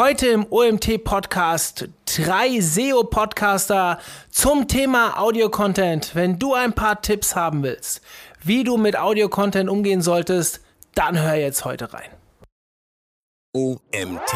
[0.00, 3.98] Heute im OMT-Podcast drei SEO-Podcaster
[4.30, 6.14] zum Thema Audio-Content.
[6.14, 8.00] Wenn du ein paar Tipps haben willst,
[8.42, 10.62] wie du mit Audio-Content umgehen solltest,
[10.94, 12.08] dann hör jetzt heute rein.
[13.52, 14.32] OMT.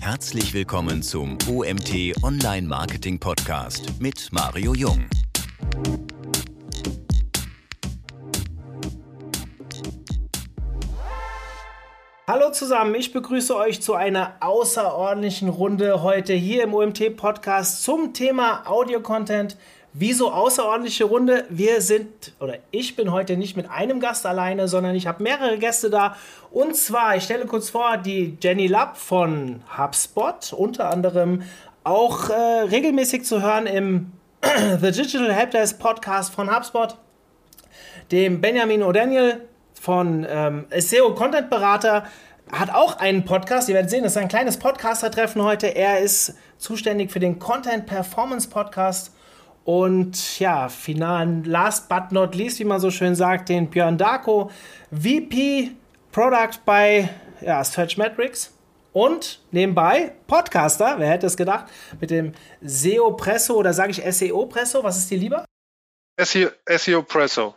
[0.00, 5.08] Herzlich willkommen zum OMT Online Marketing Podcast mit Mario Jung.
[12.26, 18.14] Hallo zusammen, ich begrüße euch zu einer außerordentlichen Runde heute hier im OMT Podcast zum
[18.14, 19.58] Thema Audio Content.
[19.92, 21.44] Wieso außerordentliche Runde?
[21.50, 25.58] Wir sind, oder ich bin heute nicht mit einem Gast alleine, sondern ich habe mehrere
[25.58, 26.16] Gäste da.
[26.50, 31.42] Und zwar, ich stelle kurz vor, die Jenny Lapp von HubSpot, unter anderem
[31.84, 34.12] auch äh, regelmäßig zu hören im
[34.80, 36.96] The Digital Helpdesk Podcast von HubSpot,
[38.10, 39.40] dem Benjamin O'Daniel
[39.84, 42.04] von ähm, SEO Content Berater
[42.50, 43.68] hat auch einen Podcast.
[43.68, 45.66] Ihr werdet sehen, das ist ein kleines Podcaster-Treffen heute.
[45.66, 49.12] Er ist zuständig für den Content Performance Podcast.
[49.64, 54.50] Und ja, finalen, last but not least, wie man so schön sagt, den Björn Darko,
[54.90, 55.72] VP
[56.12, 57.10] Product bei
[57.42, 58.54] ja, Search Metrics.
[58.94, 61.66] Und nebenbei Podcaster, wer hätte es gedacht,
[62.00, 65.44] mit dem SEO Presso oder sage ich SEO Presso, was ist dir lieber?
[66.18, 67.54] SEO, SEO Presso.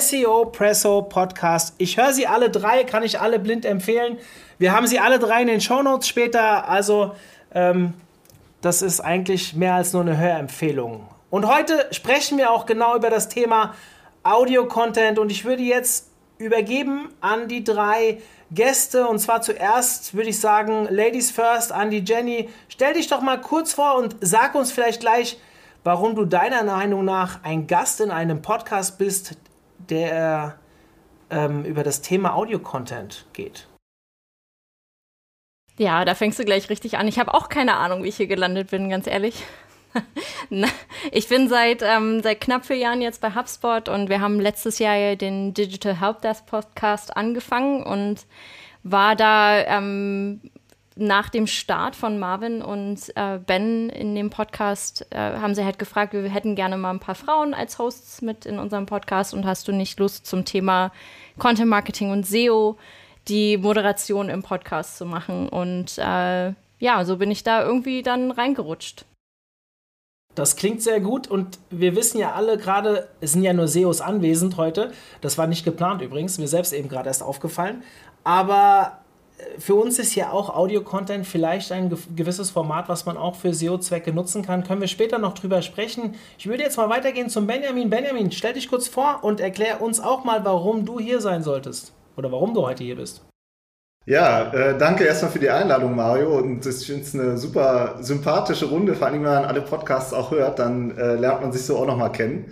[0.00, 1.74] SEO Presso Podcast.
[1.78, 4.18] Ich höre sie alle drei, kann ich alle blind empfehlen.
[4.58, 6.68] Wir haben sie alle drei in den Show Notes später.
[6.68, 7.12] Also,
[7.54, 7.94] ähm,
[8.62, 11.06] das ist eigentlich mehr als nur eine Hörempfehlung.
[11.30, 13.74] Und heute sprechen wir auch genau über das Thema
[14.24, 15.20] Audio-Content.
[15.20, 18.20] Und ich würde jetzt übergeben an die drei
[18.50, 19.06] Gäste.
[19.06, 22.48] Und zwar zuerst würde ich sagen, Ladies first, an die Jenny.
[22.68, 25.38] Stell dich doch mal kurz vor und sag uns vielleicht gleich,
[25.84, 29.36] warum du deiner Meinung nach ein Gast in einem Podcast bist,
[29.90, 30.58] der
[31.30, 33.66] ähm, über das Thema Audio-Content geht.
[35.78, 37.08] Ja, da fängst du gleich richtig an.
[37.08, 39.44] Ich habe auch keine Ahnung, wie ich hier gelandet bin, ganz ehrlich.
[41.12, 44.78] ich bin seit, ähm, seit knapp vier Jahren jetzt bei HubSpot und wir haben letztes
[44.78, 48.26] Jahr den Digital Helpdesk Podcast angefangen und
[48.82, 50.40] war da ähm,
[50.96, 55.78] nach dem Start von Marvin und äh, Ben in dem Podcast äh, haben sie halt
[55.78, 59.44] gefragt, wir hätten gerne mal ein paar Frauen als Hosts mit in unserem Podcast und
[59.44, 60.92] hast du nicht Lust zum Thema
[61.38, 62.78] Content Marketing und SEO
[63.28, 65.50] die Moderation im Podcast zu machen?
[65.50, 69.04] Und äh, ja, so bin ich da irgendwie dann reingerutscht.
[70.34, 74.00] Das klingt sehr gut und wir wissen ja alle gerade, es sind ja nur SEOs
[74.00, 74.92] anwesend heute.
[75.20, 77.82] Das war nicht geplant übrigens, mir selbst eben gerade erst aufgefallen.
[78.22, 78.98] Aber
[79.58, 84.12] für uns ist ja auch Audio-Content vielleicht ein gewisses Format, was man auch für SEO-Zwecke
[84.12, 84.64] nutzen kann.
[84.64, 86.14] Können wir später noch drüber sprechen.
[86.38, 87.90] Ich würde jetzt mal weitergehen zum Benjamin.
[87.90, 91.92] Benjamin, stell dich kurz vor und erklär uns auch mal, warum du hier sein solltest.
[92.16, 93.26] Oder warum du heute hier bist.
[94.06, 96.38] Ja, äh, danke erstmal für die Einladung, Mario.
[96.38, 98.94] Und ich finde es eine super sympathische Runde.
[98.94, 101.86] Vor allem, wenn man alle Podcasts auch hört, dann äh, lernt man sich so auch
[101.86, 102.46] nochmal kennen.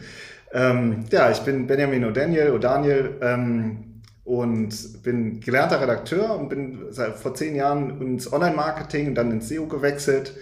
[0.52, 2.50] Ähm, ja, ich bin Benjamin O'Daniel.
[2.50, 3.93] O'Daniel ähm,
[4.24, 9.48] und bin gelernter Redakteur und bin seit vor zehn Jahren ins Online-Marketing und dann ins
[9.48, 10.34] SEO gewechselt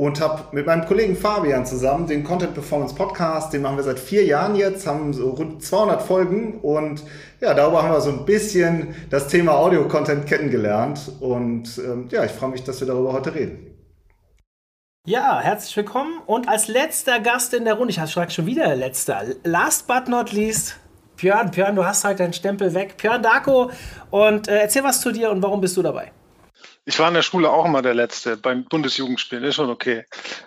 [0.00, 3.98] und habe mit meinem Kollegen Fabian zusammen den Content Performance Podcast, den machen wir seit
[3.98, 7.04] vier Jahren jetzt, haben so rund 200 Folgen und
[7.40, 12.32] ja, darüber haben wir so ein bisschen das Thema Audio-Content kennengelernt und ähm, ja, ich
[12.32, 13.66] freue mich, dass wir darüber heute reden.
[15.06, 19.22] Ja, herzlich willkommen und als letzter Gast in der Runde, ich hatte schon wieder letzter,
[19.44, 20.79] last but not least,
[21.20, 22.96] Björn, Björn, du hast halt deinen Stempel weg.
[22.96, 23.70] Björn Darko
[24.10, 26.12] und äh, erzähl was zu dir und warum bist du dabei?
[26.86, 30.06] Ich war in der Schule auch immer der Letzte beim Bundesjugendspielen, ist schon okay.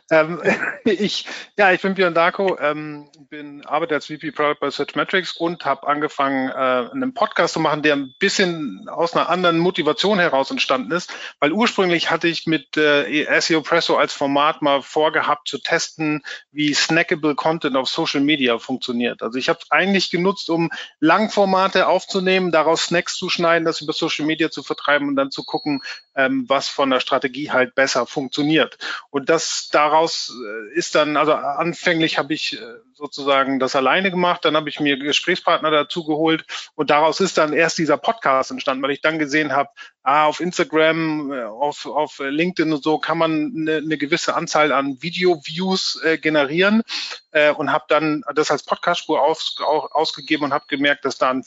[0.10, 0.42] Ähm,
[0.84, 1.28] ich,
[1.58, 5.88] ja, ich bin Björn Darko, ähm, bin, arbeite als VP Product bei Searchmetrics und habe
[5.88, 10.92] angefangen, äh, einen Podcast zu machen, der ein bisschen aus einer anderen Motivation heraus entstanden
[10.92, 16.24] ist, weil ursprünglich hatte ich mit äh, SEO Presso als Format mal vorgehabt zu testen,
[16.52, 19.22] wie snackable Content auf Social Media funktioniert.
[19.22, 23.94] Also ich habe es eigentlich genutzt, um Langformate aufzunehmen, daraus Snacks zu schneiden, das über
[23.94, 25.82] Social Media zu vertreiben und dann zu gucken,
[26.24, 28.78] ähm, was von der Strategie halt besser funktioniert.
[29.10, 34.46] Und das daraus äh, ist dann, also anfänglich habe ich äh, sozusagen das alleine gemacht,
[34.46, 36.46] dann habe ich mir Gesprächspartner dazu geholt.
[36.76, 39.70] Und daraus ist dann erst dieser Podcast entstanden, weil ich dann gesehen habe,
[40.04, 44.72] ah, auf Instagram, äh, auf, auf LinkedIn und so kann man eine, eine gewisse Anzahl
[44.72, 46.84] an Video-Views äh, generieren.
[47.32, 51.44] Äh, und habe dann das als Podcastspur aus, ausgegeben und habe gemerkt, dass da ein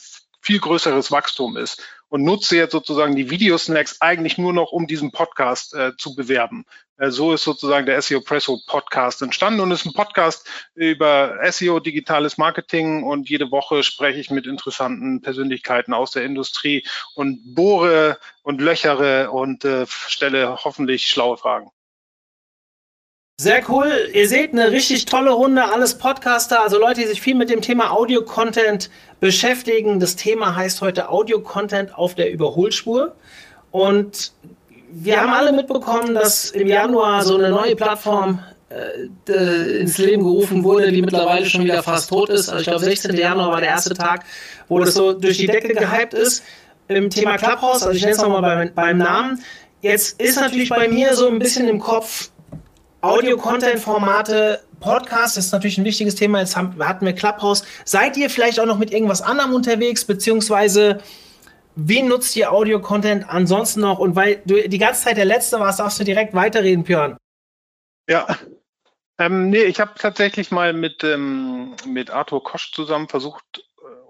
[0.47, 5.11] viel größeres Wachstum ist und nutze jetzt sozusagen die Videosnacks eigentlich nur noch, um diesen
[5.11, 6.65] Podcast äh, zu bewerben.
[6.99, 11.81] äh, so ist sozusagen der SEO Presso Podcast entstanden und ist ein Podcast über SEO,
[11.81, 18.17] digitales Marketing und jede Woche spreche ich mit interessanten Persönlichkeiten aus der Industrie und bohre
[18.45, 21.73] und löchere und äh, stelle hoffentlich schlaue Fragen.
[23.39, 24.09] Sehr cool.
[24.15, 27.61] Ihr seht eine richtig tolle Runde, alles Podcaster, also Leute, die sich viel mit dem
[27.61, 28.89] Thema Audio-Content
[29.21, 30.01] beschäftigen.
[30.01, 33.15] Das Thema heißt heute Audio-Content auf der Überholspur.
[33.73, 34.33] Und
[34.91, 40.65] wir haben alle mitbekommen, dass im Januar so eine neue Plattform äh, ins Leben gerufen
[40.65, 42.49] wurde, die mittlerweile schon wieder fast tot ist.
[42.49, 43.15] Also ich glaube, 16.
[43.15, 44.25] Januar war der erste Tag,
[44.69, 46.43] wo das so durch die Decke gehypt ist.
[46.89, 49.45] Im Thema Clubhouse, also ich nenne es nochmal beim, beim Namen.
[49.83, 52.31] Jetzt ist natürlich bei mir so ein bisschen im Kopf,
[53.07, 56.41] Audio-Content-Formate, Podcast ist natürlich ein wichtiges Thema.
[56.41, 57.65] Jetzt haben, hatten wir Clubhouse.
[57.85, 61.01] Seid ihr vielleicht auch noch mit irgendwas anderem unterwegs, beziehungsweise
[61.77, 63.99] wie nutzt ihr Audio-Content ansonsten noch?
[63.99, 67.17] Und weil du die ganze Zeit der Letzte warst, darfst du direkt weiterreden, Björn.
[68.09, 68.27] Ja.
[69.19, 73.66] Ähm, nee, ich habe tatsächlich mal mit, ähm, mit Arthur Kosch zusammen versucht,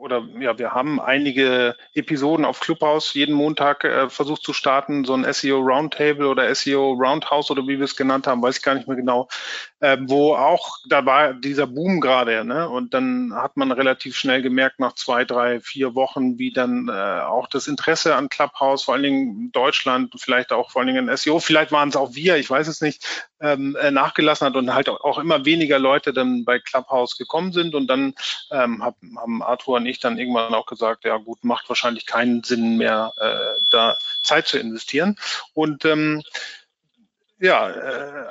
[0.06, 5.14] oder ja, wir haben einige Episoden auf Clubhouse jeden Montag äh, versucht zu starten, so
[5.14, 8.76] ein SEO Roundtable oder SEO Roundhouse oder wie wir es genannt haben, weiß ich gar
[8.76, 9.28] nicht mehr genau,
[9.80, 12.68] äh, wo auch, da war dieser Boom gerade, ne?
[12.68, 16.92] Und dann hat man relativ schnell gemerkt, nach zwei, drei, vier Wochen, wie dann äh,
[16.92, 21.08] auch das Interesse an Clubhouse, vor allen Dingen in Deutschland, vielleicht auch vor allen Dingen
[21.08, 24.56] in SEO, vielleicht waren es auch wir, ich weiß es nicht, ähm, äh, nachgelassen hat
[24.56, 27.74] und halt auch immer weniger Leute dann bei Clubhouse gekommen sind.
[27.74, 28.14] Und dann
[28.50, 32.42] ähm, hab, haben Arthur und ich dann irgendwann auch gesagt, ja gut, macht wahrscheinlich keinen
[32.42, 35.18] Sinn mehr, äh, da Zeit zu investieren.
[35.52, 36.22] Und ähm,
[37.38, 38.26] ja, äh,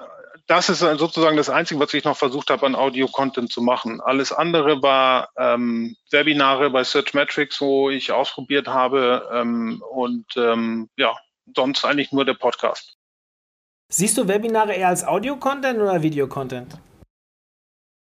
[0.48, 4.00] das ist sozusagen das Einzige, was ich noch versucht habe, an Audio-Content zu machen.
[4.02, 11.16] Alles andere war ähm, Webinare bei Searchmetrics, wo ich ausprobiert habe ähm, und ähm, ja,
[11.56, 12.96] sonst eigentlich nur der Podcast.
[13.90, 16.78] Siehst du Webinare eher als Audio-Content oder Video-Content?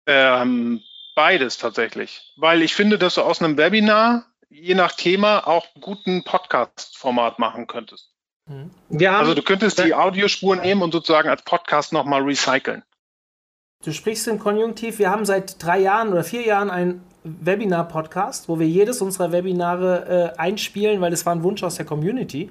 [0.05, 0.81] Ähm,
[1.15, 2.33] beides tatsächlich.
[2.37, 7.67] Weil ich finde, dass du aus einem Webinar je nach Thema auch guten Podcast-Format machen
[7.67, 8.12] könntest.
[8.89, 9.07] Mhm.
[9.07, 12.83] also du könntest die Audiospuren nehmen und sozusagen als Podcast nochmal recyceln.
[13.83, 18.59] Du sprichst im Konjunktiv, wir haben seit drei Jahren oder vier Jahren einen Webinar-Podcast, wo
[18.59, 22.49] wir jedes unserer Webinare äh, einspielen, weil es war ein Wunsch aus der Community.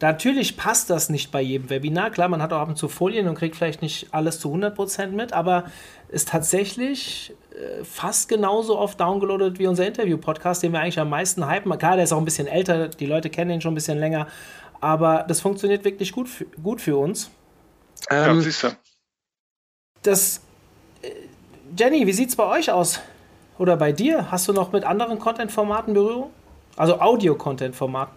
[0.00, 2.10] Natürlich passt das nicht bei jedem Webinar.
[2.10, 5.08] Klar, man hat auch ab und zu Folien und kriegt vielleicht nicht alles zu 100%
[5.08, 5.64] mit, aber
[6.08, 11.50] ist tatsächlich äh, fast genauso oft downgeloadet wie unser Interview-Podcast, den wir eigentlich am meisten
[11.50, 11.76] hypen.
[11.78, 14.28] Klar, der ist auch ein bisschen älter, die Leute kennen ihn schon ein bisschen länger,
[14.80, 17.30] aber das funktioniert wirklich gut für, gut für uns.
[18.10, 18.68] Ähm, ja, siehst du.
[20.02, 20.40] Das,
[21.02, 21.10] äh,
[21.76, 23.00] Jenny, wie sieht es bei euch aus?
[23.58, 24.30] Oder bei dir?
[24.30, 26.30] Hast du noch mit anderen Content-Formaten Berührung?
[26.76, 28.14] Also Audio-Content-Formaten?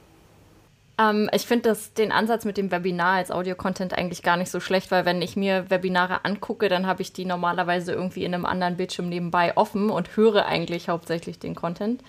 [0.99, 4.91] Ähm, ich finde den Ansatz mit dem Webinar als Audio-Content eigentlich gar nicht so schlecht,
[4.91, 8.77] weil wenn ich mir Webinare angucke, dann habe ich die normalerweise irgendwie in einem anderen
[8.77, 12.03] Bildschirm nebenbei offen und höre eigentlich hauptsächlich den Content.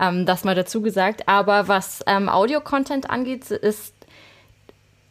[0.00, 1.28] Ähm, das mal dazu gesagt.
[1.28, 3.94] Aber was ähm, Audio-Content angeht, ist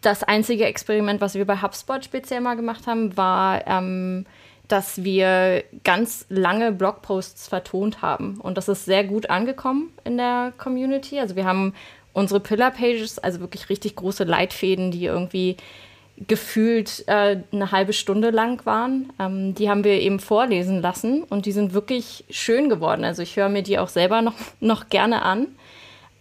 [0.02, 4.26] das einzige Experiment, was wir bei HubSpot speziell mal gemacht haben, war, ähm,
[4.68, 8.40] dass wir ganz lange Blogposts vertont haben.
[8.40, 11.20] Und das ist sehr gut angekommen in der Community.
[11.20, 11.74] Also wir haben
[12.14, 15.58] unsere Pillar-Pages, also wirklich richtig große Leitfäden, die irgendwie
[16.28, 19.12] gefühlt äh, eine halbe Stunde lang waren.
[19.20, 23.04] Ähm, die haben wir eben vorlesen lassen und die sind wirklich schön geworden.
[23.04, 25.48] Also ich höre mir die auch selber noch, noch gerne an.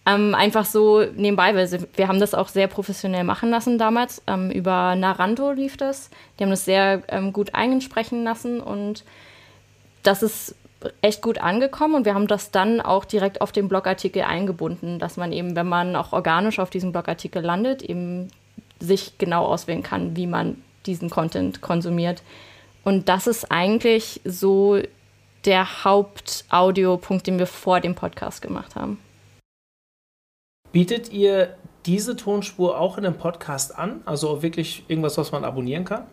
[0.05, 4.23] Ähm, einfach so nebenbei, weil wir haben das auch sehr professionell machen lassen damals.
[4.25, 6.09] Ähm, über Narando lief das.
[6.39, 9.03] Die haben das sehr ähm, gut einsprechen lassen und
[10.01, 10.55] das ist
[11.03, 15.17] echt gut angekommen und wir haben das dann auch direkt auf den Blogartikel eingebunden, dass
[15.17, 18.29] man eben, wenn man auch organisch auf diesem Blogartikel landet, eben
[18.81, 22.23] sich genau auswählen kann, wie man diesen Content konsumiert.
[22.83, 24.79] Und das ist eigentlich so
[25.45, 28.99] der Hauptaudiopunkt, den wir vor dem Podcast gemacht haben.
[30.71, 34.01] Bietet ihr diese Tonspur auch in einem Podcast an?
[34.05, 36.07] Also wirklich irgendwas, was man abonnieren kann?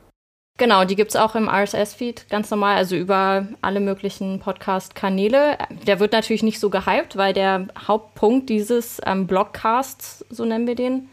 [0.58, 5.56] Genau, die gibt es auch im RSS-Feed ganz normal, also über alle möglichen Podcast-Kanäle.
[5.86, 10.74] Der wird natürlich nicht so gehypt, weil der Hauptpunkt dieses ähm, Blogcasts, so nennen wir
[10.74, 11.08] den,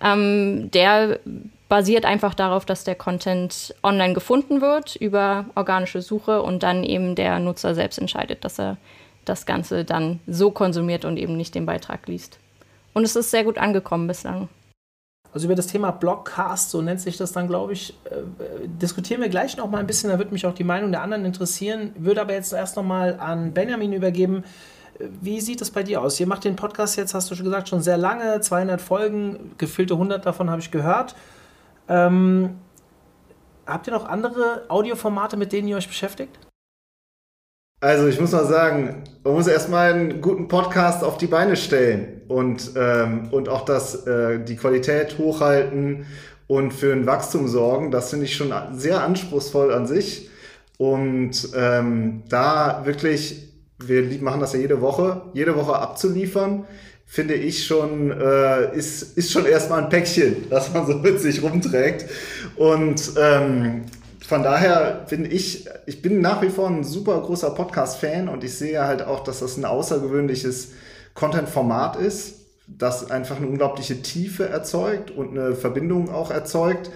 [0.00, 1.20] ähm, der
[1.68, 7.14] basiert einfach darauf, dass der Content online gefunden wird über organische Suche und dann eben
[7.14, 8.78] der Nutzer selbst entscheidet, dass er
[9.24, 12.38] das Ganze dann so konsumiert und eben nicht den Beitrag liest.
[12.94, 14.48] Und es ist sehr gut angekommen bislang.
[15.32, 18.22] Also über das Thema Blogcast, so nennt sich das dann, glaube ich, äh,
[18.66, 20.08] diskutieren wir gleich noch mal ein bisschen.
[20.08, 21.92] Da würde mich auch die Meinung der anderen interessieren.
[21.98, 24.44] Würde aber jetzt erst noch mal an Benjamin übergeben.
[24.98, 26.18] Wie sieht es bei dir aus?
[26.18, 29.94] Ihr macht den Podcast jetzt, hast du schon gesagt, schon sehr lange, 200 Folgen, gefüllte
[29.94, 31.14] 100 davon habe ich gehört.
[31.88, 32.56] Ähm,
[33.66, 36.38] habt ihr noch andere Audioformate, mit denen ihr euch beschäftigt?
[37.80, 42.22] Also ich muss mal sagen, man muss erstmal einen guten Podcast auf die Beine stellen
[42.26, 46.06] und, ähm, und auch das, äh, die Qualität hochhalten
[46.48, 47.92] und für ein Wachstum sorgen.
[47.92, 50.28] Das finde ich schon sehr anspruchsvoll an sich.
[50.76, 53.47] Und ähm, da wirklich,
[53.78, 56.64] wir machen das ja jede Woche, jede Woche abzuliefern,
[57.06, 61.42] finde ich schon, äh, ist, ist schon erstmal ein Päckchen, das man so mit sich
[61.42, 62.06] rumträgt.
[62.56, 63.84] Und ähm,
[64.26, 68.54] von daher bin ich, ich bin nach wie vor ein super großer Podcast-Fan und ich
[68.54, 70.72] sehe halt auch, dass das ein außergewöhnliches
[71.14, 72.34] Content-Format ist,
[72.66, 76.90] das einfach eine unglaubliche Tiefe erzeugt und eine Verbindung auch erzeugt,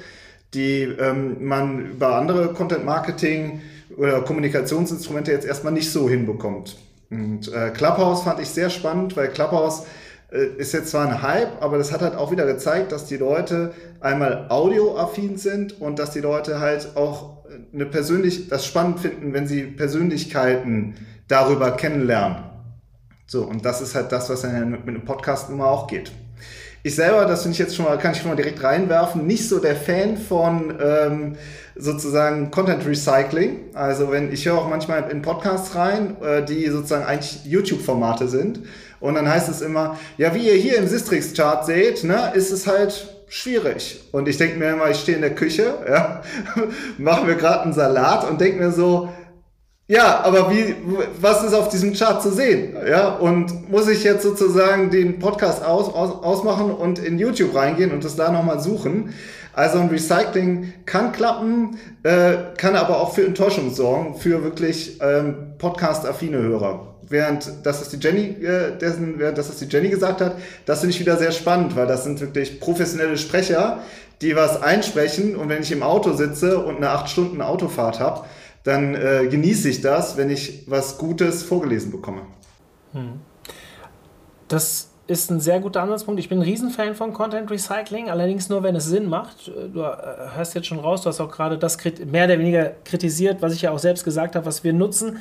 [0.52, 3.62] die ähm, man über andere Content-Marketing
[3.96, 6.76] oder Kommunikationsinstrumente jetzt erstmal nicht so hinbekommt.
[7.10, 9.84] Und äh, Clubhouse fand ich sehr spannend, weil Clubhouse
[10.30, 13.18] äh, ist jetzt zwar ein Hype, aber das hat halt auch wieder gezeigt, dass die
[13.18, 19.32] Leute einmal audioaffin sind und dass die Leute halt auch eine persönlich das spannend finden,
[19.34, 20.94] wenn sie Persönlichkeiten
[21.28, 22.44] darüber kennenlernen.
[23.26, 26.12] So, und das ist halt das, was dann mit einem Podcast immer auch geht.
[26.84, 29.48] Ich selber, das finde ich jetzt schon mal, kann ich schon mal direkt reinwerfen, nicht
[29.48, 31.36] so der Fan von ähm,
[31.76, 33.60] sozusagen Content Recycling.
[33.72, 38.60] Also wenn ich höre auch manchmal in Podcasts rein, äh, die sozusagen eigentlich YouTube-Formate sind.
[38.98, 42.66] Und dann heißt es immer, ja, wie ihr hier im Sistrix-Chart seht, ne, ist es
[42.66, 44.02] halt schwierig.
[44.10, 46.22] Und ich denke mir immer, ich stehe in der Küche, ja,
[46.98, 49.08] mache mir gerade einen Salat und denke mir so,
[49.92, 50.74] ja, aber wie,
[51.20, 52.74] was ist auf diesem Chart zu sehen?
[52.88, 57.92] Ja, und muss ich jetzt sozusagen den Podcast aus, aus, ausmachen und in YouTube reingehen
[57.92, 59.12] und das da nochmal suchen?
[59.52, 65.58] Also ein Recycling kann klappen, äh, kann aber auch für Enttäuschung sorgen, für wirklich ähm,
[65.58, 70.22] Podcast-affine Hörer während das, was die Jenny, äh, dessen, während das, was die Jenny gesagt
[70.22, 73.80] hat, das finde ich wieder sehr spannend, weil das sind wirklich professionelle Sprecher,
[74.22, 78.24] die was einsprechen und wenn ich im Auto sitze und eine acht Stunden Autofahrt habe,
[78.64, 82.22] dann äh, genieße ich das, wenn ich was Gutes vorgelesen bekomme.
[82.92, 83.20] Hm.
[84.48, 86.20] Das ist ein sehr guter Ansatzpunkt.
[86.20, 89.48] Ich bin ein Riesenfan von Content Recycling, allerdings nur, wenn es Sinn macht.
[89.48, 89.96] Du äh,
[90.34, 91.76] hörst jetzt schon raus, du hast auch gerade das
[92.06, 95.18] mehr oder weniger kritisiert, was ich ja auch selbst gesagt habe, was wir nutzen.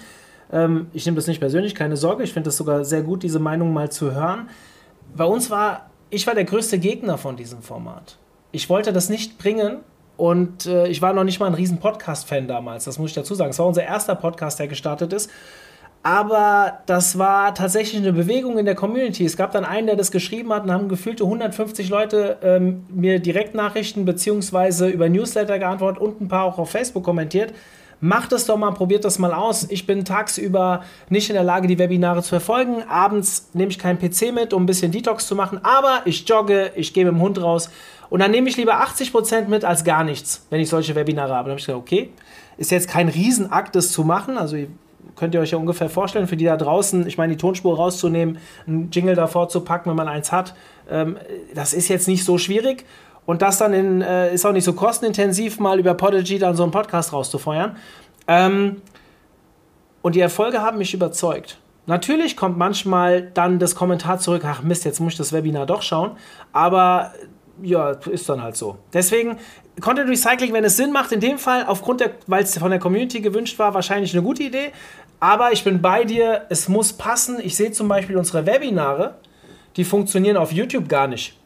[0.51, 2.23] Ähm, ich nehme das nicht persönlich, keine Sorge.
[2.23, 4.49] Ich finde es sogar sehr gut, diese Meinung mal zu hören.
[5.15, 8.17] Bei uns war, ich war der größte Gegner von diesem Format.
[8.51, 9.77] Ich wollte das nicht bringen
[10.21, 13.33] und äh, ich war noch nicht mal ein riesen Podcast-Fan damals, das muss ich dazu
[13.33, 13.49] sagen.
[13.49, 15.31] Es war unser erster Podcast, der gestartet ist.
[16.03, 19.25] Aber das war tatsächlich eine Bewegung in der Community.
[19.25, 23.17] Es gab dann einen, der das geschrieben hat und haben gefühlte 150 Leute ähm, mir
[23.17, 27.51] Direktnachrichten beziehungsweise über Newsletter geantwortet und ein paar auch auf Facebook kommentiert
[28.03, 29.67] Macht es doch mal, probiert das mal aus.
[29.69, 32.81] Ich bin tagsüber nicht in der Lage, die Webinare zu verfolgen.
[32.89, 35.59] Abends nehme ich keinen PC mit, um ein bisschen Detox zu machen.
[35.63, 37.69] Aber ich jogge, ich gehe mit dem Hund raus.
[38.11, 41.45] Und dann nehme ich lieber 80% mit als gar nichts, wenn ich solche Webinare habe.
[41.45, 42.09] Dann habe ich gesagt, okay,
[42.57, 44.37] ist jetzt kein Riesenakt, das zu machen.
[44.37, 44.57] Also
[45.15, 48.39] könnt ihr euch ja ungefähr vorstellen, für die da draußen, ich meine, die Tonspur rauszunehmen,
[48.67, 50.55] einen Jingle davor zu packen, wenn man eins hat,
[50.89, 51.17] ähm,
[51.55, 52.85] das ist jetzt nicht so schwierig.
[53.25, 56.63] Und das dann in, äh, ist auch nicht so kostenintensiv, mal über Podigy dann so
[56.63, 57.77] einen Podcast rauszufeuern.
[58.27, 58.81] Ähm,
[60.01, 61.59] und die Erfolge haben mich überzeugt.
[61.85, 65.81] Natürlich kommt manchmal dann das Kommentar zurück, ach Mist, jetzt muss ich das Webinar doch
[65.81, 66.11] schauen.
[66.51, 67.13] Aber
[67.61, 68.77] ja, ist dann halt so.
[68.93, 69.37] Deswegen,
[69.79, 72.79] Content Recycling, wenn es Sinn macht, in dem Fall, aufgrund der, weil es von der
[72.79, 74.71] Community gewünscht war, wahrscheinlich eine gute Idee.
[75.19, 77.39] Aber ich bin bei dir, es muss passen.
[77.41, 79.15] Ich sehe zum Beispiel unsere Webinare,
[79.77, 81.37] die funktionieren auf YouTube gar nicht.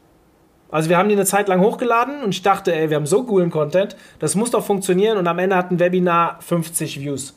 [0.70, 3.24] Also wir haben die eine Zeit lang hochgeladen und ich dachte, ey, wir haben so
[3.24, 7.36] coolen Content, das muss doch funktionieren und am Ende hat ein Webinar 50 Views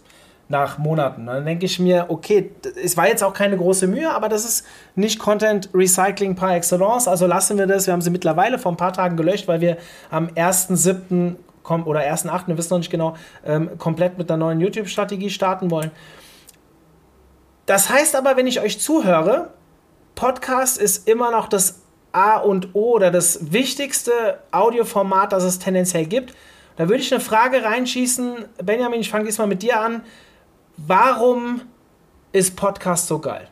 [0.48, 1.26] nach Monaten.
[1.26, 2.50] Dann denke ich mir, okay,
[2.82, 7.06] es war jetzt auch keine große Mühe, aber das ist nicht Content Recycling par excellence,
[7.06, 7.86] also lassen wir das.
[7.86, 9.76] Wir haben sie mittlerweile vor ein paar Tagen gelöscht, weil wir
[10.10, 11.36] am 1.7.
[11.84, 13.14] oder 1.8., wir wissen noch nicht genau,
[13.44, 15.90] ähm, komplett mit einer neuen YouTube-Strategie starten wollen.
[17.66, 19.50] Das heißt aber, wenn ich euch zuhöre,
[20.14, 26.06] Podcast ist immer noch das A und O oder das wichtigste Audioformat, das es tendenziell
[26.06, 26.34] gibt.
[26.76, 28.46] Da würde ich eine Frage reinschießen.
[28.64, 30.02] Benjamin, ich fange diesmal mit dir an.
[30.86, 31.62] Warum
[32.30, 33.48] ist Podcast so geil?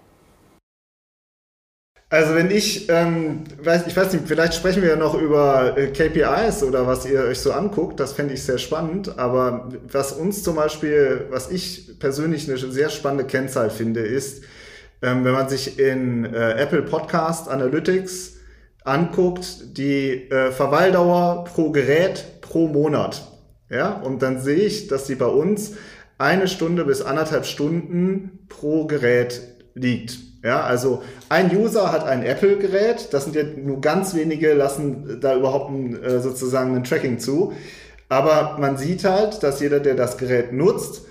[2.09, 5.89] Also wenn ich, ähm, weiß, ich weiß nicht, vielleicht sprechen wir ja noch über äh,
[5.89, 10.45] KPIs oder was ihr euch so anguckt, das fände ich sehr spannend, aber was uns
[10.45, 14.45] zum Beispiel, was ich persönlich eine sehr spannende Kennzahl finde, ist,
[15.03, 18.35] ähm, wenn man sich in äh, Apple Podcast Analytics
[18.85, 23.27] anguckt, die äh, Verweildauer pro Gerät pro Monat.
[23.69, 25.73] Ja, und dann sehe ich, dass sie bei uns
[26.19, 29.41] eine Stunde bis anderthalb Stunden pro Gerät
[29.75, 30.19] liegt.
[30.43, 35.35] Ja, also ein User hat ein Apple-Gerät, das sind ja nur ganz wenige, lassen da
[35.35, 37.53] überhaupt ein, äh, sozusagen ein Tracking zu.
[38.09, 41.03] Aber man sieht halt, dass jeder, der das Gerät nutzt,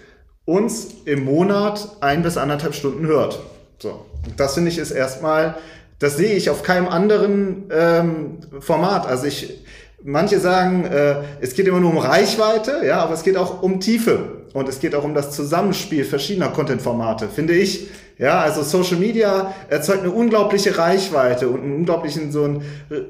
[0.46, 3.40] uns im Monat ein bis anderthalb Stunden hört.
[3.80, 4.06] So,
[4.38, 5.56] das finde ich ist erstmal,
[6.00, 9.06] das sehe ich auf keinem anderen ähm, Format.
[9.06, 9.66] Also ich,
[10.04, 13.80] manche sagen, äh, es geht immer nur um Reichweite, ja, aber es geht auch um
[13.80, 17.88] Tiefe und es geht auch um das Zusammenspiel verschiedener Content-Formate, finde ich.
[18.18, 22.62] Ja, also Social Media erzeugt eine unglaubliche Reichweite und einen unglaublichen so ein,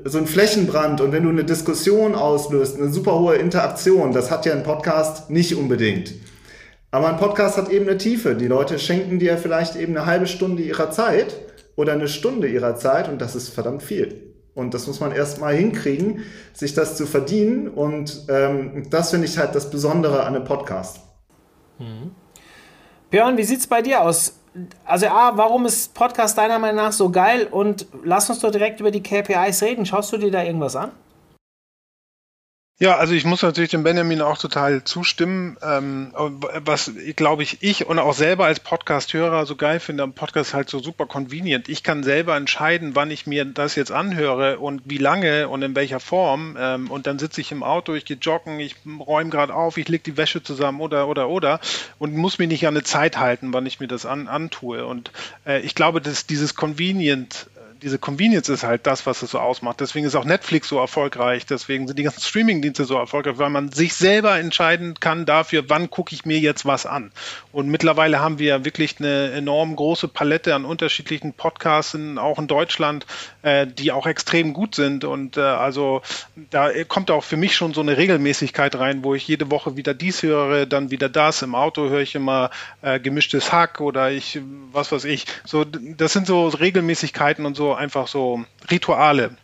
[0.03, 0.99] so ein Flächenbrand.
[1.01, 5.29] Und wenn du eine Diskussion auslöst, eine super hohe Interaktion, das hat ja ein Podcast
[5.29, 6.15] nicht unbedingt.
[6.89, 8.33] Aber ein Podcast hat eben eine Tiefe.
[8.33, 11.35] Die Leute schenken dir vielleicht eben eine halbe Stunde ihrer Zeit
[11.75, 14.24] oder eine Stunde ihrer Zeit und das ist verdammt viel.
[14.55, 17.67] Und das muss man erst mal hinkriegen, sich das zu verdienen.
[17.67, 21.01] Und ähm, das finde ich halt das Besondere an einem Podcast.
[21.77, 22.11] Mhm.
[23.11, 24.39] Björn, wie sieht es bei dir aus?
[24.85, 27.47] Also A, warum ist Podcast deiner Meinung nach so geil?
[27.51, 29.85] Und lass uns doch direkt über die KPIs reden.
[29.85, 30.91] Schaust du dir da irgendwas an?
[32.77, 35.55] Ja, also ich muss natürlich dem Benjamin auch total zustimmen.
[35.63, 40.53] Ähm, was, glaube ich, ich und auch selber als Podcast-Hörer so geil finde am Podcast
[40.53, 41.69] halt so super convenient.
[41.69, 45.73] Ich kann selber entscheiden, wann ich mir das jetzt anhöre und wie lange und in
[45.73, 46.57] welcher Form.
[46.59, 49.87] Ähm, und dann sitze ich im Auto, ich gehe joggen, ich räume gerade auf, ich
[49.87, 51.61] lege die Wäsche zusammen oder oder oder
[51.97, 54.85] und muss mich nicht an eine Zeit halten, wann ich mir das an, antue.
[54.85, 55.11] Und
[55.47, 57.47] äh, ich glaube, dass dieses convenient
[57.85, 59.79] diese Convenience ist halt das, was es so ausmacht.
[59.79, 61.45] Deswegen ist auch Netflix so erfolgreich.
[61.45, 65.91] Deswegen sind die ganzen Streaming-Dienste so erfolgreich, weil man sich selber entscheiden kann dafür, wann
[65.91, 67.11] gucke ich mir jetzt was an.
[67.51, 73.05] Und mittlerweile haben wir wirklich eine enorm große Palette an unterschiedlichen Podcasts, auch in Deutschland,
[73.45, 75.03] äh, die auch extrem gut sind.
[75.03, 76.01] Und äh, also
[76.49, 79.93] da kommt auch für mich schon so eine Regelmäßigkeit rein, wo ich jede Woche wieder
[79.93, 81.43] dies höre, dann wieder das.
[81.43, 82.49] Im Auto höre ich immer
[82.81, 84.39] äh, gemischtes Hack oder ich,
[84.71, 85.27] was weiß ich.
[85.45, 89.37] So, das sind so Regelmäßigkeiten und so einfach so Rituale.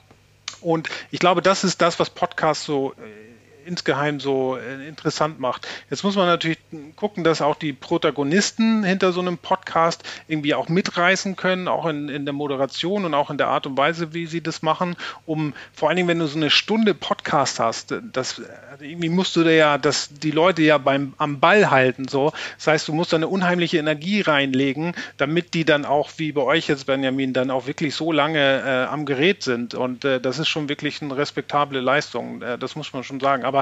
[0.62, 3.31] Und ich glaube, das ist das, was Podcasts so äh,
[3.72, 5.68] insgeheim so äh, interessant macht.
[5.90, 6.60] Jetzt muss man natürlich
[6.96, 12.10] gucken, dass auch die Protagonisten hinter so einem Podcast irgendwie auch mitreißen können, auch in,
[12.10, 15.54] in der Moderation und auch in der Art und Weise, wie sie das machen, um
[15.74, 18.42] vor allen Dingen, wenn du so eine Stunde Podcast hast, das
[18.80, 22.32] irgendwie musst du da ja, dass die Leute ja beim am Ball halten, so.
[22.58, 26.42] Das heißt, du musst da eine unheimliche Energie reinlegen, damit die dann auch, wie bei
[26.42, 29.74] euch jetzt, Benjamin, dann auch wirklich so lange äh, am Gerät sind.
[29.76, 32.42] Und äh, das ist schon wirklich eine respektable Leistung.
[32.42, 33.44] Äh, das muss man schon sagen.
[33.44, 33.61] Aber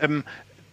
[0.00, 0.24] ähm,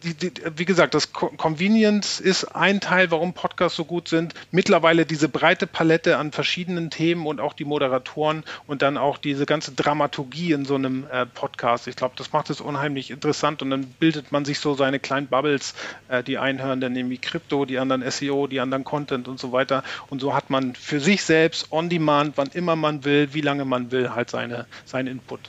[0.04, 4.34] die, die, wie gesagt, das Convenience ist ein Teil, warum Podcasts so gut sind.
[4.52, 9.46] Mittlerweile diese breite Palette an verschiedenen Themen und auch die Moderatoren und dann auch diese
[9.46, 11.88] ganze Dramaturgie in so einem äh, Podcast.
[11.88, 15.28] Ich glaube, das macht es unheimlich interessant und dann bildet man sich so seine kleinen
[15.28, 15.74] Bubbles,
[16.08, 19.52] äh, die einen hören dann irgendwie Krypto, die anderen SEO, die anderen Content und so
[19.52, 19.84] weiter.
[20.10, 23.66] Und so hat man für sich selbst on demand, wann immer man will, wie lange
[23.66, 25.42] man will, halt seine, seinen Input.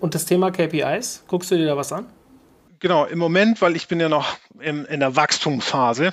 [0.00, 2.06] Und das Thema KPIs, guckst du dir da was an?
[2.80, 6.12] Genau, im Moment, weil ich bin ja noch in, in der Wachstumsphase,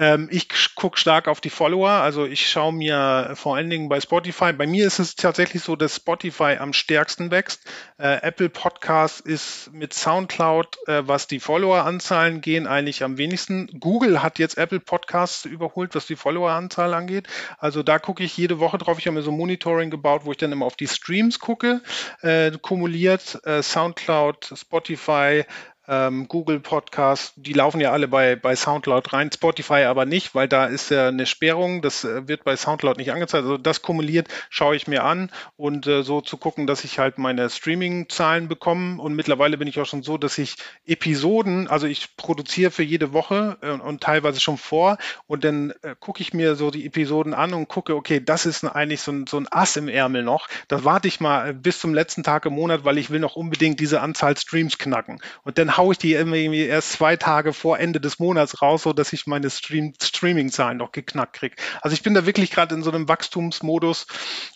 [0.00, 1.90] ähm, ich gucke stark auf die Follower.
[1.90, 4.54] Also ich schaue mir vor allen Dingen bei Spotify.
[4.54, 7.62] Bei mir ist es tatsächlich so, dass Spotify am stärksten wächst.
[7.98, 13.68] Äh, Apple Podcast ist mit SoundCloud, äh, was die Followeranzahlen gehen, eigentlich am wenigsten.
[13.78, 17.28] Google hat jetzt Apple Podcasts überholt, was die Followeranzahl angeht.
[17.58, 18.98] Also da gucke ich jede Woche drauf.
[18.98, 21.82] Ich habe mir so Monitoring gebaut, wo ich dann immer auf die Streams gucke,
[22.22, 25.44] äh, kumuliert äh, SoundCloud, Spotify,
[25.90, 30.46] ähm, Google Podcast, die laufen ja alle bei, bei Soundcloud rein, Spotify aber nicht, weil
[30.46, 33.42] da ist ja eine Sperrung, das äh, wird bei Soundcloud nicht angezeigt.
[33.42, 37.18] Also das kumuliert schaue ich mir an und äh, so zu gucken, dass ich halt
[37.18, 39.02] meine Streaming-Zahlen bekomme.
[39.02, 43.12] Und mittlerweile bin ich auch schon so, dass ich Episoden, also ich produziere für jede
[43.12, 47.34] Woche äh, und teilweise schon vor und dann äh, gucke ich mir so die Episoden
[47.34, 50.46] an und gucke, okay, das ist eigentlich so ein, so ein Ass im Ärmel noch.
[50.68, 53.80] Da warte ich mal bis zum letzten Tag im Monat, weil ich will noch unbedingt
[53.80, 55.20] diese Anzahl Streams knacken.
[55.42, 58.92] Und dann haue ich die irgendwie erst zwei Tage vor Ende des Monats raus, so
[58.92, 61.56] dass ich meine Stream Streaming-Zahlen noch geknackt kriege.
[61.80, 64.06] Also ich bin da wirklich gerade in so einem Wachstumsmodus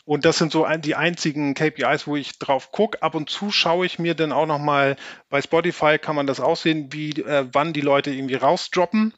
[0.04, 3.02] und das sind so ein, die einzigen KPIs, wo ich drauf gucke.
[3.02, 4.96] Ab und zu schaue ich mir dann auch noch mal
[5.30, 9.14] bei Spotify kann man das aussehen, wie äh, wann die Leute irgendwie rausdroppen.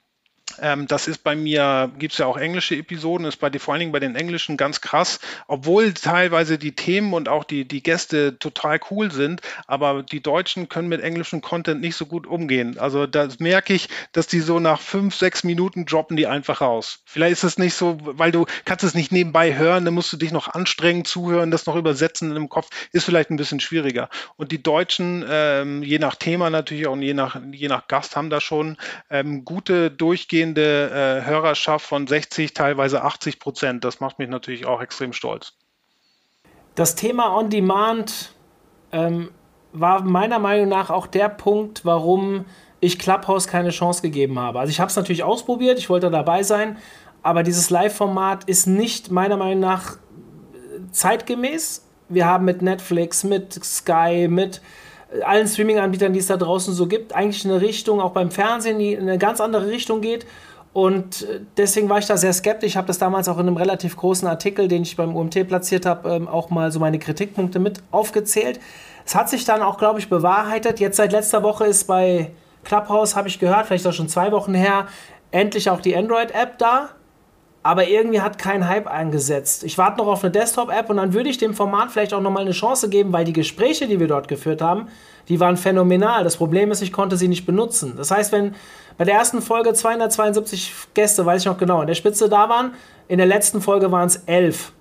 [0.61, 3.81] Ähm, das ist bei mir, gibt es ja auch englische Episoden, ist bei vor allen
[3.81, 8.39] Dingen bei den englischen ganz krass, obwohl teilweise die Themen und auch die, die Gäste
[8.39, 12.79] total cool sind, aber die Deutschen können mit englischem Content nicht so gut umgehen.
[12.79, 17.03] Also da merke ich, dass die so nach fünf, sechs Minuten droppen die einfach raus.
[17.05, 20.17] Vielleicht ist es nicht so, weil du kannst es nicht nebenbei hören, dann musst du
[20.17, 24.09] dich noch anstrengen, zuhören, das noch übersetzen im Kopf, ist vielleicht ein bisschen schwieriger.
[24.37, 28.17] Und die Deutschen, ähm, je nach Thema natürlich auch und je nach, je nach Gast,
[28.17, 28.77] haben da schon
[29.11, 33.85] ähm, gute durchgehende durchgehende äh, Hörerschaft von 60, teilweise 80 Prozent.
[33.85, 35.53] Das macht mich natürlich auch extrem stolz.
[36.75, 38.33] Das Thema On Demand,
[38.93, 39.31] ähm,
[39.73, 42.47] war meiner Meinung nach auch der Punkt, warum
[42.81, 44.59] ich Clubhouse keine Chance gegeben habe.
[44.59, 46.79] Also ich habe es natürlich ausprobiert, ich wollte dabei sein,
[47.23, 49.99] aber dieses Live-Format ist nicht meiner Meinung nach
[50.93, 51.87] zeitgemäß.
[52.09, 54.63] Wir haben mit Netflix, mit Sky, mit
[55.25, 58.95] allen Streaming-Anbietern, die es da draußen so gibt, eigentlich eine Richtung, auch beim Fernsehen, die
[58.95, 60.27] in eine ganz andere Richtung geht.
[60.73, 62.73] Und deswegen war ich da sehr skeptisch.
[62.73, 65.87] Ich habe das damals auch in einem relativ großen Artikel, den ich beim UMT platziert
[65.87, 68.61] habe, ähm, auch mal so meine Kritikpunkte mit aufgezählt.
[69.07, 70.81] Es hat sich dann auch, glaube ich, bewahrheitet.
[70.81, 72.31] Jetzt seit letzter Woche ist bei
[72.65, 74.89] Clubhouse, habe ich gehört, vielleicht auch schon zwei Wochen her,
[75.31, 76.91] endlich auch die Android-App da
[77.67, 79.65] aber irgendwie hat kein Hype eingesetzt.
[79.65, 82.43] Ich warte noch auf eine Desktop-App und dann würde ich dem Format vielleicht auch nochmal
[82.43, 84.89] eine Chance geben, weil die Gespräche, die wir dort geführt haben,
[85.29, 86.23] die waren phänomenal.
[86.23, 87.95] Das Problem ist, ich konnte sie nicht benutzen.
[87.97, 88.55] Das heißt, wenn
[88.97, 92.75] bei der ersten Folge 272 Gäste, weiß ich noch genau, in der Spitze da waren,
[93.09, 94.73] in der letzten Folge waren es 11.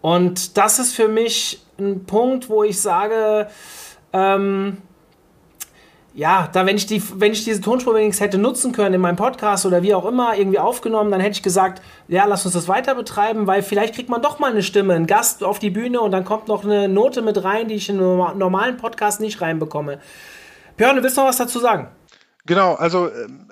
[0.00, 3.46] Und das ist für mich ein Punkt, wo ich sage,
[4.12, 4.78] ähm,
[6.12, 9.16] ja, da wenn ich, die, wenn ich diese Tonspur wenigstens hätte nutzen können in meinem
[9.16, 12.66] Podcast oder wie auch immer, irgendwie aufgenommen, dann hätte ich gesagt, ja, lass uns das
[12.66, 16.00] weiter betreiben, weil vielleicht kriegt man doch mal eine Stimme, einen Gast auf die Bühne
[16.00, 19.40] und dann kommt noch eine Note mit rein, die ich in einem normalen Podcast nicht
[19.40, 20.00] reinbekomme.
[20.76, 21.88] Björn, du willst noch was dazu sagen?
[22.46, 23.49] Genau, also ähm,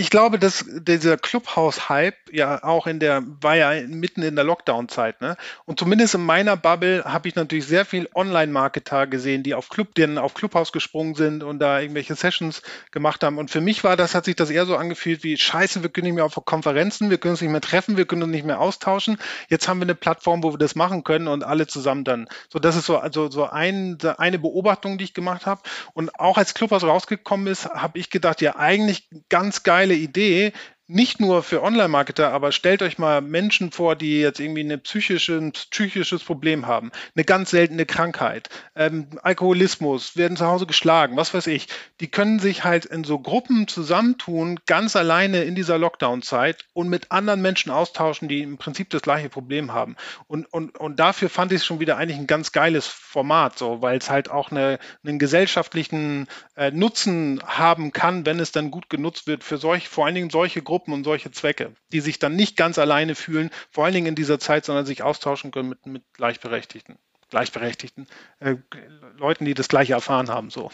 [0.00, 5.20] ich glaube, dass dieser Clubhouse-Hype ja auch in der, war ja mitten in der Lockdown-Zeit,
[5.20, 5.36] ne?
[5.66, 9.94] Und zumindest in meiner Bubble habe ich natürlich sehr viel Online-Marketer gesehen, die auf Club,
[9.94, 13.36] die auf Clubhouse gesprungen sind und da irgendwelche Sessions gemacht haben.
[13.36, 16.06] Und für mich war das, hat sich das eher so angefühlt wie, scheiße, wir können
[16.06, 18.58] nicht mehr auf Konferenzen, wir können uns nicht mehr treffen, wir können uns nicht mehr
[18.58, 19.18] austauschen.
[19.50, 22.26] Jetzt haben wir eine Plattform, wo wir das machen können und alle zusammen dann.
[22.48, 25.60] So, das ist so, also so ein, eine Beobachtung, die ich gemacht habe.
[25.92, 30.52] Und auch als Clubhouse rausgekommen ist, habe ich gedacht, ja, eigentlich ganz geil geile Idee,
[30.90, 35.36] nicht nur für Online-Marketer, aber stellt euch mal Menschen vor, die jetzt irgendwie eine psychische,
[35.38, 41.32] ein psychisches Problem haben, eine ganz seltene Krankheit, ähm, Alkoholismus, werden zu Hause geschlagen, was
[41.32, 41.68] weiß ich.
[42.00, 47.12] Die können sich halt in so Gruppen zusammentun, ganz alleine in dieser Lockdown-Zeit und mit
[47.12, 49.94] anderen Menschen austauschen, die im Prinzip das gleiche Problem haben.
[50.26, 53.80] Und, und, und dafür fand ich es schon wieder eigentlich ein ganz geiles Format, so,
[53.80, 56.26] weil es halt auch eine, einen gesellschaftlichen
[56.56, 60.30] äh, Nutzen haben kann, wenn es dann gut genutzt wird für solch, vor allen Dingen
[60.30, 63.92] solche Gruppen, Gruppen und solche Zwecke, die sich dann nicht ganz alleine fühlen, vor allen
[63.92, 66.96] Dingen in dieser Zeit, sondern sich austauschen können mit, mit Gleichberechtigten,
[67.28, 68.06] Gleichberechtigten,
[68.40, 68.56] äh,
[69.18, 70.48] Leuten, die das Gleiche erfahren haben.
[70.48, 70.70] So.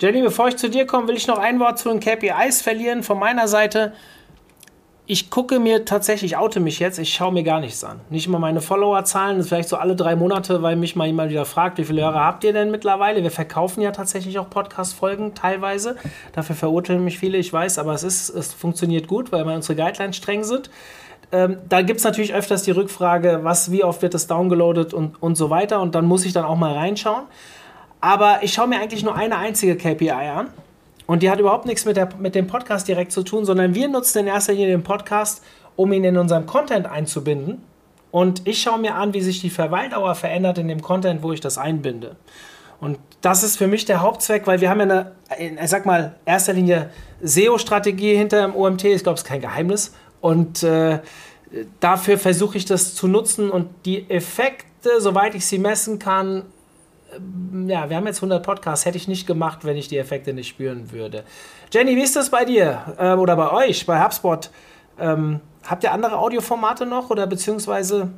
[0.00, 3.04] Jenny, bevor ich zu dir komme, will ich noch ein Wort zu den KPIs verlieren
[3.04, 3.94] von meiner Seite
[5.12, 8.00] ich gucke mir tatsächlich, oute mich jetzt, ich schaue mir gar nichts an.
[8.08, 11.30] Nicht immer meine Followerzahlen, das ist vielleicht so alle drei Monate, weil mich mal jemand
[11.30, 13.22] wieder fragt, wie viele Hörer habt ihr denn mittlerweile?
[13.22, 15.96] Wir verkaufen ja tatsächlich auch Podcast-Folgen teilweise.
[16.32, 20.16] Dafür verurteilen mich viele, ich weiß, aber es, ist, es funktioniert gut, weil unsere Guidelines
[20.16, 20.70] streng sind.
[21.30, 25.22] Ähm, da gibt es natürlich öfters die Rückfrage, was, wie oft wird das downgeloadet und,
[25.22, 25.82] und so weiter.
[25.82, 27.24] Und dann muss ich dann auch mal reinschauen.
[28.00, 30.48] Aber ich schaue mir eigentlich nur eine einzige KPI an.
[31.06, 33.88] Und die hat überhaupt nichts mit, der, mit dem Podcast direkt zu tun, sondern wir
[33.88, 35.42] nutzen in erster Linie den Podcast,
[35.76, 37.62] um ihn in unserem Content einzubinden.
[38.10, 41.40] Und ich schaue mir an, wie sich die Verweildauer verändert in dem Content, wo ich
[41.40, 42.16] das einbinde.
[42.78, 46.16] Und das ist für mich der Hauptzweck, weil wir haben ja eine, ich sag mal,
[46.24, 46.90] erster Linie
[47.22, 48.84] SEO-Strategie hinter dem OMT.
[48.84, 49.94] Ich glaube, es ist kein Geheimnis.
[50.20, 50.98] Und äh,
[51.80, 56.44] dafür versuche ich das zu nutzen und die Effekte, soweit ich sie messen kann,
[57.66, 60.48] ja, wir haben jetzt 100 Podcasts, hätte ich nicht gemacht, wenn ich die Effekte nicht
[60.48, 61.24] spüren würde.
[61.72, 64.50] Jenny, wie ist das bei dir ähm, oder bei euch, bei HubSpot?
[64.98, 68.12] Ähm, habt ihr andere Audioformate noch oder beziehungsweise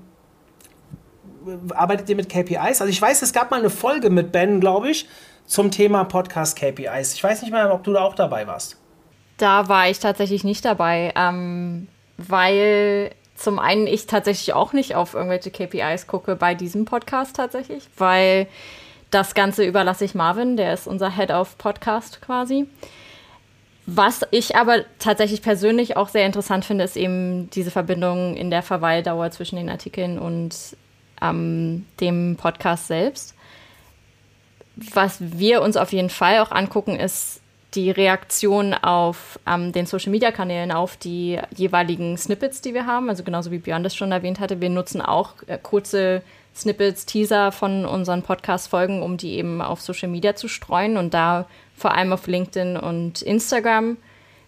[1.47, 2.81] äh, arbeitet ihr mit KPIs?
[2.81, 5.09] Also ich weiß, es gab mal eine Folge mit Ben, glaube ich,
[5.47, 7.15] zum Thema Podcast KPIs.
[7.15, 8.81] Ich weiß nicht mehr, ob du da auch dabei warst.
[9.37, 15.15] Da war ich tatsächlich nicht dabei, ähm, weil zum einen ich tatsächlich auch nicht auf
[15.15, 18.47] irgendwelche KPIs gucke bei diesem Podcast tatsächlich, weil
[19.15, 22.67] das Ganze überlasse ich Marvin, der ist unser Head of Podcast quasi.
[23.87, 28.63] Was ich aber tatsächlich persönlich auch sehr interessant finde, ist eben diese Verbindung in der
[28.63, 30.55] Verweildauer zwischen den Artikeln und
[31.23, 33.35] ähm, dem Podcast selbst.
[34.75, 37.41] Was wir uns auf jeden Fall auch angucken, ist
[37.75, 43.09] die Reaktion auf ähm, den Social Media Kanälen auf die jeweiligen Snippets, die wir haben.
[43.11, 46.23] Also genauso wie Björn das schon erwähnt hatte, wir nutzen auch äh, kurze
[46.55, 50.97] Snippets, Teaser von unseren Podcast-Folgen, um die eben auf Social Media zu streuen.
[50.97, 53.97] Und da vor allem auf LinkedIn und Instagram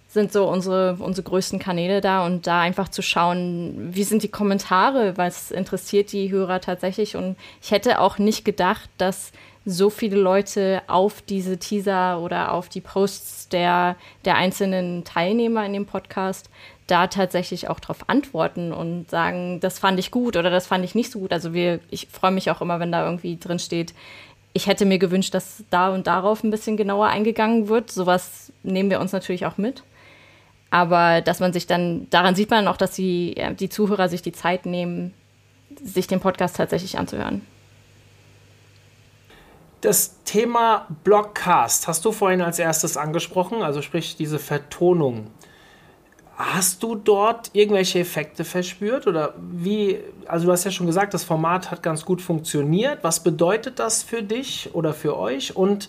[0.08, 4.30] sind so unsere, unsere größten Kanäle da und da einfach zu schauen, wie sind die
[4.30, 7.16] Kommentare, was interessiert die Hörer tatsächlich.
[7.16, 9.32] Und ich hätte auch nicht gedacht, dass
[9.64, 15.72] so viele Leute auf diese Teaser oder auf die Posts der, der einzelnen Teilnehmer in
[15.72, 16.48] dem Podcast
[16.86, 20.94] da tatsächlich auch darauf antworten und sagen, das fand ich gut oder das fand ich
[20.94, 21.32] nicht so gut.
[21.32, 23.92] Also wir, ich freue mich auch immer, wenn da irgendwie drin steht,
[24.52, 27.90] ich hätte mir gewünscht, dass da und darauf ein bisschen genauer eingegangen wird.
[27.90, 29.82] Sowas nehmen wir uns natürlich auch mit.
[30.70, 34.32] Aber dass man sich dann, daran sieht man auch, dass die, die Zuhörer sich die
[34.32, 35.12] Zeit nehmen,
[35.82, 37.42] sich den Podcast tatsächlich anzuhören.
[39.82, 45.26] Das Thema Blogcast hast du vorhin als erstes angesprochen, also sprich diese Vertonung.
[46.36, 49.98] Hast du dort irgendwelche Effekte verspürt oder wie?
[50.26, 52.98] Also du hast ja schon gesagt, das Format hat ganz gut funktioniert.
[53.02, 55.56] Was bedeutet das für dich oder für euch?
[55.56, 55.88] Und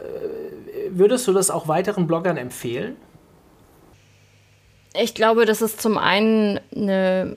[0.00, 2.96] äh, würdest du das auch weiteren Bloggern empfehlen?
[4.98, 7.36] Ich glaube, das ist zum einen eine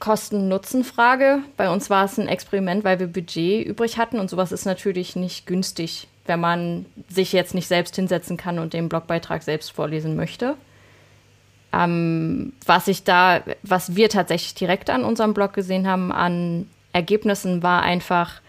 [0.00, 1.40] Kosten-Nutzen-Frage.
[1.56, 5.14] Bei uns war es ein Experiment, weil wir Budget übrig hatten und sowas ist natürlich
[5.14, 10.16] nicht günstig, wenn man sich jetzt nicht selbst hinsetzen kann und den Blogbeitrag selbst vorlesen
[10.16, 10.56] möchte.
[11.74, 17.62] Ähm, was ich da, was wir tatsächlich direkt an unserem Blog gesehen haben, an Ergebnissen
[17.62, 18.40] war einfach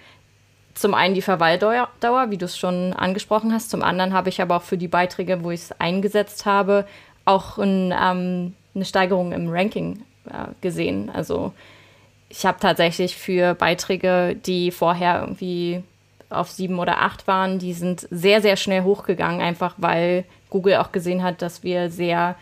[0.76, 1.90] zum einen die Verweildauer,
[2.30, 3.70] wie du es schon angesprochen hast.
[3.70, 6.86] Zum anderen habe ich aber auch für die Beiträge, wo ich es eingesetzt habe,
[7.24, 11.10] auch ein, ähm, eine Steigerung im Ranking äh, gesehen.
[11.10, 11.54] Also
[12.30, 15.82] ich habe tatsächlich für Beiträge, die vorher irgendwie
[16.30, 20.92] auf sieben oder acht waren, die sind sehr, sehr schnell hochgegangen, einfach weil Google auch
[20.92, 22.36] gesehen hat, dass wir sehr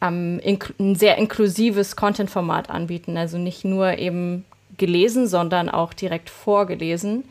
[0.00, 0.40] ähm,
[0.78, 3.16] ein sehr inklusives Content-Format anbieten.
[3.16, 4.44] Also nicht nur eben
[4.76, 7.24] gelesen, sondern auch direkt vorgelesen,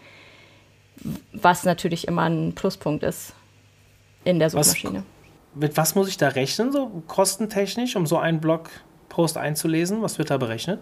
[1.34, 3.34] was natürlich immer ein Pluspunkt ist
[4.24, 5.04] in der Suchmaschine.
[5.54, 10.02] Was, mit was muss ich da rechnen, so kostentechnisch, um so einen Blogpost einzulesen?
[10.02, 10.82] Was wird da berechnet?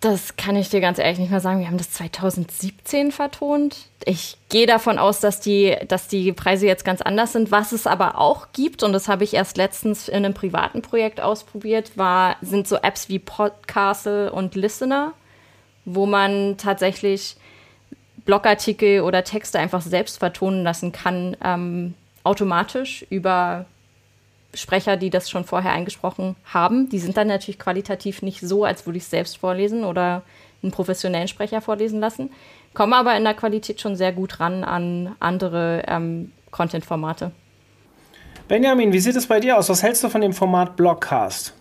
[0.00, 1.60] Das kann ich dir ganz ehrlich nicht mehr sagen.
[1.60, 3.88] Wir haben das 2017 vertont.
[4.04, 7.50] Ich gehe davon aus, dass die, dass die Preise jetzt ganz anders sind.
[7.50, 11.20] Was es aber auch gibt, und das habe ich erst letztens in einem privaten Projekt
[11.20, 15.14] ausprobiert, war, sind so Apps wie Podcastle und Listener,
[15.86, 17.36] wo man tatsächlich
[18.26, 23.64] Blogartikel oder Texte einfach selbst vertonen lassen kann, ähm, automatisch über
[24.56, 26.88] Sprecher, die das schon vorher eingesprochen haben.
[26.88, 30.22] Die sind dann natürlich qualitativ nicht so, als würde ich es selbst vorlesen oder
[30.62, 32.30] einen professionellen Sprecher vorlesen lassen,
[32.74, 37.32] kommen aber in der Qualität schon sehr gut ran an andere ähm, Content-Formate.
[38.48, 39.68] Benjamin, wie sieht es bei dir aus?
[39.68, 41.52] Was hältst du von dem Format Blogcast?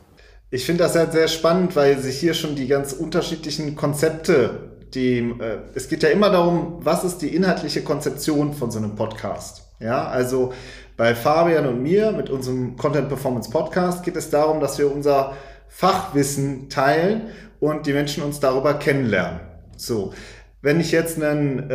[0.52, 5.18] Ich finde das halt sehr spannend, weil sich hier schon die ganz unterschiedlichen Konzepte, die,
[5.18, 9.64] äh, es geht ja immer darum, was ist die inhaltliche Konzeption von so einem Podcast?
[9.80, 10.54] Ja, also
[10.98, 15.34] bei Fabian und mir mit unserem Content Performance Podcast geht es darum, dass wir unser
[15.68, 17.24] Fachwissen teilen
[17.60, 19.40] und die Menschen uns darüber kennenlernen.
[19.76, 20.14] So.
[20.62, 21.74] Wenn ich jetzt einen, äh,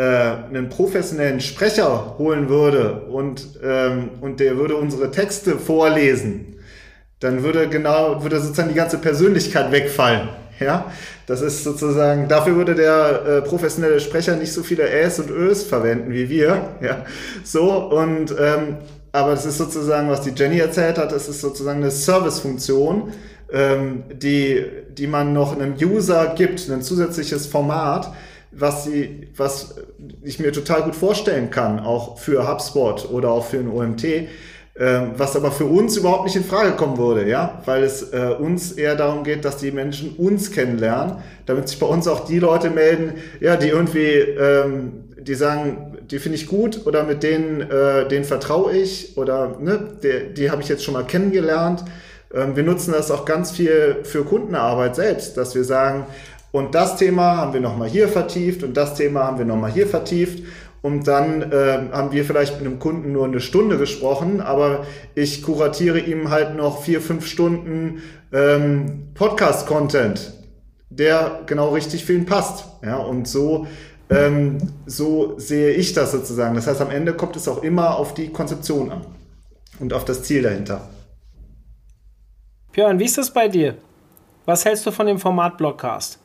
[0.48, 6.56] einen professionellen Sprecher holen würde und, ähm, und der würde unsere Texte vorlesen,
[7.20, 10.30] dann würde genau, würde sozusagen die ganze Persönlichkeit wegfallen.
[10.58, 10.90] Ja,
[11.26, 15.62] das ist sozusagen, dafür würde der äh, professionelle Sprecher nicht so viele Äs und Ös
[15.62, 16.76] verwenden wie wir.
[16.82, 17.04] Ja,
[17.44, 18.76] so und ähm,
[19.12, 23.12] aber das ist sozusagen, was die Jenny erzählt hat, das ist sozusagen eine Servicefunktion,
[23.52, 28.12] ähm, die, die man noch einem User gibt, ein zusätzliches Format,
[28.52, 29.76] was, sie, was
[30.22, 34.04] ich mir total gut vorstellen kann, auch für HubSpot oder auch für ein OMT,
[34.76, 38.34] ähm, was aber für uns überhaupt nicht in Frage kommen würde, ja, weil es äh,
[38.38, 42.38] uns eher darum geht, dass die Menschen uns kennenlernen, damit sich bei uns auch die
[42.38, 47.60] Leute melden, ja, die irgendwie, ähm, die sagen, die finde ich gut oder mit denen,
[47.60, 51.84] äh, denen vertraue ich oder ne, die, die habe ich jetzt schon mal kennengelernt.
[52.32, 56.06] Ähm, wir nutzen das auch ganz viel für Kundenarbeit selbst, dass wir sagen,
[56.52, 59.86] und das Thema haben wir nochmal hier vertieft und das Thema haben wir nochmal hier
[59.86, 60.42] vertieft.
[60.82, 65.42] Und dann äh, haben wir vielleicht mit einem Kunden nur eine Stunde gesprochen, aber ich
[65.42, 68.02] kuratiere ihm halt noch vier, fünf Stunden
[68.32, 70.32] ähm, Podcast-Content,
[70.88, 72.64] der genau richtig für ihn passt.
[72.82, 73.66] Ja, und so
[74.10, 76.54] ähm, so sehe ich das sozusagen.
[76.54, 79.06] Das heißt, am Ende kommt es auch immer auf die Konzeption an
[79.78, 80.88] und auf das Ziel dahinter.
[82.72, 83.76] Björn, wie ist das bei dir?
[84.46, 86.18] Was hältst du von dem Format Blogcast?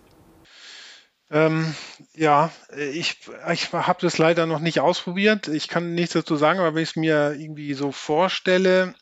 [1.31, 1.73] Ähm,
[2.15, 3.17] ja, ich,
[3.51, 5.47] ich habe das leider noch nicht ausprobiert.
[5.47, 8.93] Ich kann nichts dazu sagen, aber wenn ich es mir irgendwie so vorstelle,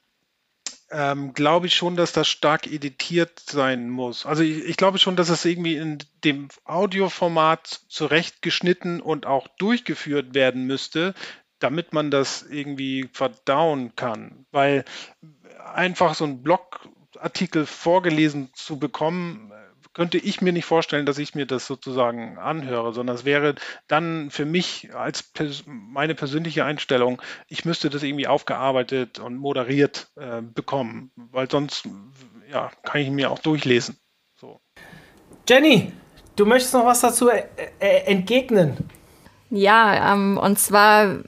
[0.94, 4.26] ähm, glaube ich schon, dass das stark editiert sein muss.
[4.26, 10.34] Also ich, ich, glaube schon, dass es irgendwie in dem Audioformat zurechtgeschnitten und auch durchgeführt
[10.34, 11.14] werden müsste,
[11.60, 14.46] damit man das irgendwie verdauen kann.
[14.52, 14.86] Weil
[15.74, 19.52] einfach so ein Blogartikel vorgelesen zu bekommen,
[19.94, 23.56] könnte ich mir nicht vorstellen, dass ich mir das sozusagen anhöre, sondern es wäre
[23.88, 30.08] dann für mich als pers meine persönliche Einstellung, ich müsste das irgendwie aufgearbeitet und moderiert
[30.16, 31.88] äh, bekommen, weil sonst
[32.52, 33.98] ja, kann ich mir auch durchlesen.
[34.36, 34.60] So.
[35.48, 35.92] Jenny,
[36.36, 37.46] du möchtest noch was dazu äh,
[37.80, 38.78] äh, entgegnen?
[39.50, 41.24] Ja, ähm, und zwar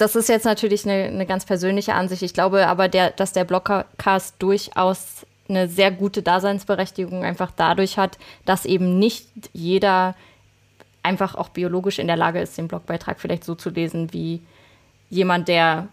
[0.00, 2.22] das ist jetzt natürlich eine, eine, ganz persönliche Ansicht.
[2.22, 8.18] Ich glaube aber, der, dass der Blockcast durchaus eine sehr gute Daseinsberechtigung einfach dadurch hat,
[8.44, 10.14] dass eben nicht jeder
[11.02, 14.40] einfach auch biologisch in der Lage ist, den Blogbeitrag vielleicht so zu lesen wie
[15.08, 15.88] jemand, der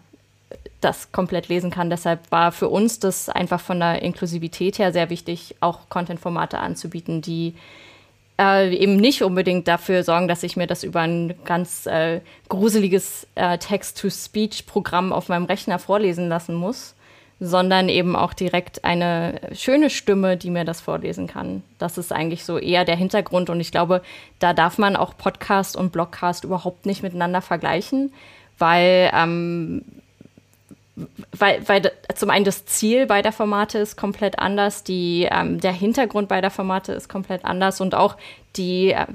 [0.80, 1.90] das komplett lesen kann.
[1.90, 7.20] Deshalb war für uns das einfach von der Inklusivität her sehr wichtig, auch Content-Formate anzubieten,
[7.20, 7.54] die
[8.40, 13.26] äh, eben nicht unbedingt dafür sorgen, dass ich mir das über ein ganz äh, gruseliges
[13.34, 16.94] äh, Text-to-Speech-Programm auf meinem Rechner vorlesen lassen muss,
[17.40, 21.62] sondern eben auch direkt eine schöne Stimme, die mir das vorlesen kann.
[21.78, 24.02] Das ist eigentlich so eher der Hintergrund und ich glaube,
[24.40, 28.12] da darf man auch Podcast und Blogcast überhaupt nicht miteinander vergleichen,
[28.58, 29.84] weil ähm,
[31.32, 36.28] weil, weil zum einen das Ziel beider Formate ist komplett anders, die, ähm, der Hintergrund
[36.28, 38.16] beider Formate ist komplett anders und auch
[38.56, 39.06] die, äh,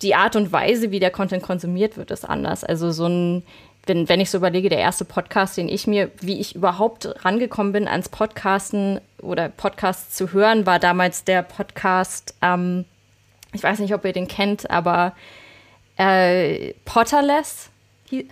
[0.00, 2.64] die Art und Weise, wie der Content konsumiert wird, ist anders.
[2.64, 3.42] Also so ein,
[3.86, 7.72] wenn, wenn ich so überlege, der erste Podcast, den ich mir, wie ich überhaupt rangekommen
[7.72, 12.84] bin ans Podcasten oder Podcasts zu hören, war damals der Podcast, ähm,
[13.52, 15.14] ich weiß nicht, ob ihr den kennt, aber
[15.96, 17.70] äh, Potterless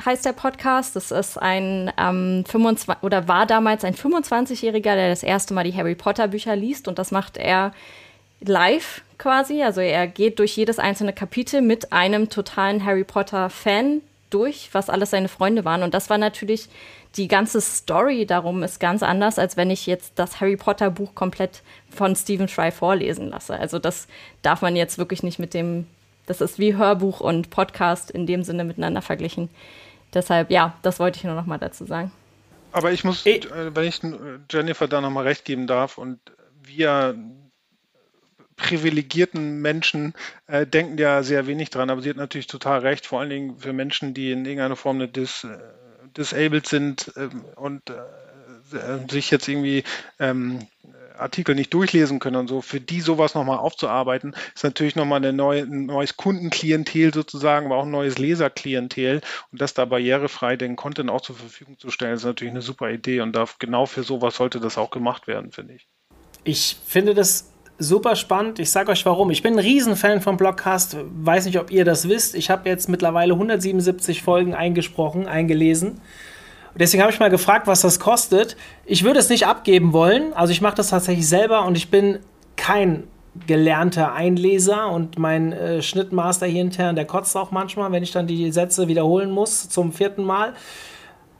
[0.04, 0.94] heißt der Podcast.
[0.94, 5.74] Das ist ein ähm, 25 oder war damals ein 25-Jähriger, der das erste Mal die
[5.74, 7.72] Harry Potter Bücher liest und das macht er
[8.40, 9.62] live quasi.
[9.62, 14.88] Also er geht durch jedes einzelne Kapitel mit einem totalen Harry Potter Fan durch, was
[14.88, 15.82] alles seine Freunde waren.
[15.82, 16.68] Und das war natürlich
[17.16, 21.14] die ganze Story darum ist ganz anders, als wenn ich jetzt das Harry Potter Buch
[21.14, 23.54] komplett von Stephen Fry vorlesen lasse.
[23.54, 24.06] Also das
[24.42, 25.86] darf man jetzt wirklich nicht mit dem
[26.30, 29.50] das ist wie Hörbuch und Podcast in dem Sinne miteinander verglichen.
[30.14, 32.12] Deshalb, ja, das wollte ich nur noch mal dazu sagen.
[32.70, 33.40] Aber ich muss, äh,
[33.74, 34.00] wenn ich
[34.48, 36.20] Jennifer da noch mal recht geben darf und
[36.62, 37.16] wir
[38.60, 40.14] privilegierten Menschen
[40.46, 43.58] äh, denken ja sehr wenig dran, aber sie hat natürlich total recht, vor allen Dingen
[43.58, 45.58] für Menschen, die in irgendeiner Form eine Dis, äh,
[46.16, 49.82] disabled sind äh, und äh, sich jetzt irgendwie
[50.18, 50.60] ähm,
[51.20, 55.62] Artikel nicht durchlesen können und so, für die sowas nochmal aufzuarbeiten, ist natürlich nochmal neue,
[55.62, 59.20] ein neues Kundenklientel sozusagen, aber auch ein neues Leserklientel.
[59.52, 62.90] Und das da barrierefrei den Content auch zur Verfügung zu stellen, ist natürlich eine super
[62.90, 63.20] Idee.
[63.20, 65.86] Und darf, genau für sowas sollte das auch gemacht werden, finde ich.
[66.44, 68.60] Ich finde das super spannend.
[68.60, 69.30] Ich sage euch warum.
[69.30, 70.96] Ich bin ein Riesenfan vom Blogcast.
[71.22, 72.36] Weiß nicht, ob ihr das wisst.
[72.36, 76.00] Ich habe jetzt mittlerweile 177 Folgen eingesprochen, eingelesen.
[76.76, 78.56] Deswegen habe ich mal gefragt, was das kostet.
[78.84, 80.32] Ich würde es nicht abgeben wollen.
[80.34, 82.20] Also ich mache das tatsächlich selber und ich bin
[82.56, 83.04] kein
[83.46, 88.26] gelernter Einleser und mein äh, Schnittmaster hier intern, der kotzt auch manchmal, wenn ich dann
[88.26, 90.54] die Sätze wiederholen muss zum vierten Mal.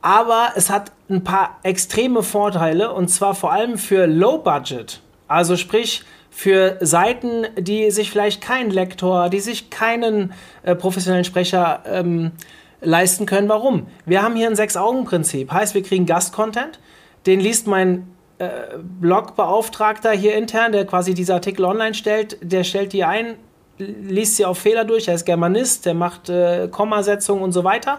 [0.03, 5.01] Aber es hat ein paar extreme Vorteile und zwar vor allem für Low Budget.
[5.29, 11.83] Also sprich für Seiten, die sich vielleicht keinen Lektor, die sich keinen äh, professionellen Sprecher
[11.87, 12.33] ähm,
[12.81, 13.49] leisten können.
[13.49, 13.87] Warum?
[14.07, 15.53] Wir haben hier ein Sechs-Augen-Prinzip.
[15.53, 16.79] Heißt, wir kriegen Gast-Content,
[17.27, 18.07] den liest mein
[18.39, 23.35] äh, Blogbeauftragter hier intern, der quasi diese Artikel online stellt, der stellt die ein,
[23.77, 27.99] liest sie auf Fehler durch, er ist Germanist, der macht äh, Kommasetzungen und so weiter.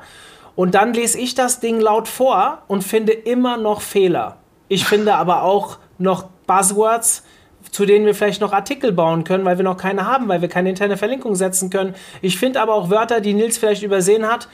[0.56, 4.38] Und dann lese ich das Ding laut vor und finde immer noch Fehler.
[4.68, 7.24] Ich finde aber auch noch Buzzwords,
[7.70, 10.50] zu denen wir vielleicht noch Artikel bauen können, weil wir noch keine haben, weil wir
[10.50, 11.96] keine interne Verlinkung setzen können.
[12.22, 14.48] Ich finde aber auch Wörter, die Nils vielleicht übersehen hat,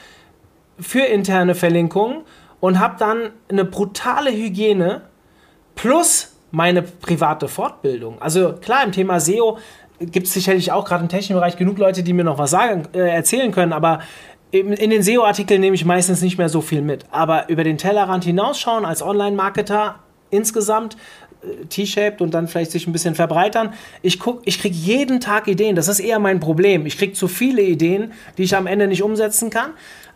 [0.78, 2.22] für interne Verlinkungen
[2.60, 5.02] und habe dann eine brutale Hygiene
[5.74, 8.20] plus meine private Fortbildung.
[8.20, 9.58] Also klar, im Thema SEO
[10.00, 12.84] gibt es sicherlich auch gerade im technischen Bereich genug Leute, die mir noch was sagen,
[12.94, 14.00] äh, erzählen können, aber
[14.50, 17.04] in, in den SEO-Artikeln nehme ich meistens nicht mehr so viel mit.
[17.10, 19.96] Aber über den Tellerrand hinausschauen als Online-Marketer
[20.30, 20.96] insgesamt
[21.68, 23.72] T-shaped und dann vielleicht sich ein bisschen verbreitern.
[24.02, 25.76] Ich guck, ich kriege jeden Tag Ideen.
[25.76, 26.86] Das ist eher mein Problem.
[26.86, 29.70] Ich kriege zu viele Ideen, die ich am Ende nicht umsetzen kann.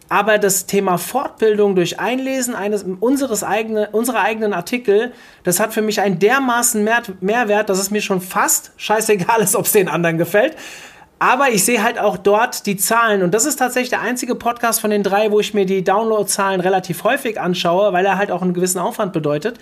[0.09, 5.81] Aber das Thema Fortbildung durch Einlesen eines unseres eigene, unserer eigenen Artikel, das hat für
[5.81, 9.89] mich einen dermaßen Mehr, Mehrwert, dass es mir schon fast scheißegal ist, ob es den
[9.89, 10.57] anderen gefällt.
[11.23, 13.23] Aber ich sehe halt auch dort die Zahlen.
[13.23, 16.61] Und das ist tatsächlich der einzige Podcast von den drei, wo ich mir die Downloadzahlen
[16.61, 19.61] relativ häufig anschaue, weil er halt auch einen gewissen Aufwand bedeutet.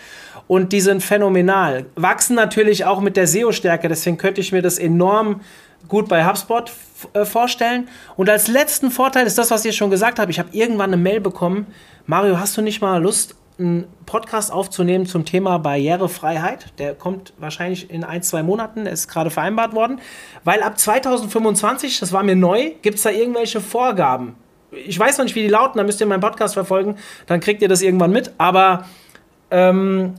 [0.51, 1.87] Und die sind phänomenal.
[1.95, 3.87] Wachsen natürlich auch mit der SEO-Stärke.
[3.87, 5.43] Deswegen könnte ich mir das enorm
[5.87, 6.73] gut bei HubSpot
[7.13, 7.87] äh, vorstellen.
[8.17, 10.33] Und als letzten Vorteil ist das, was ich schon gesagt habe.
[10.33, 11.69] Ich habe irgendwann eine Mail bekommen.
[12.07, 16.77] Mario, hast du nicht mal Lust, einen Podcast aufzunehmen zum Thema Barrierefreiheit.
[16.81, 20.01] Der kommt wahrscheinlich in ein, zwei Monaten, ist gerade vereinbart worden.
[20.43, 24.35] Weil ab 2025, das war mir neu, gibt es da irgendwelche Vorgaben.
[24.73, 26.97] Ich weiß noch nicht, wie die lauten, da müsst ihr meinen Podcast verfolgen,
[27.29, 28.33] dann kriegt ihr das irgendwann mit.
[28.37, 28.87] Aber,
[29.53, 30.15] ähm,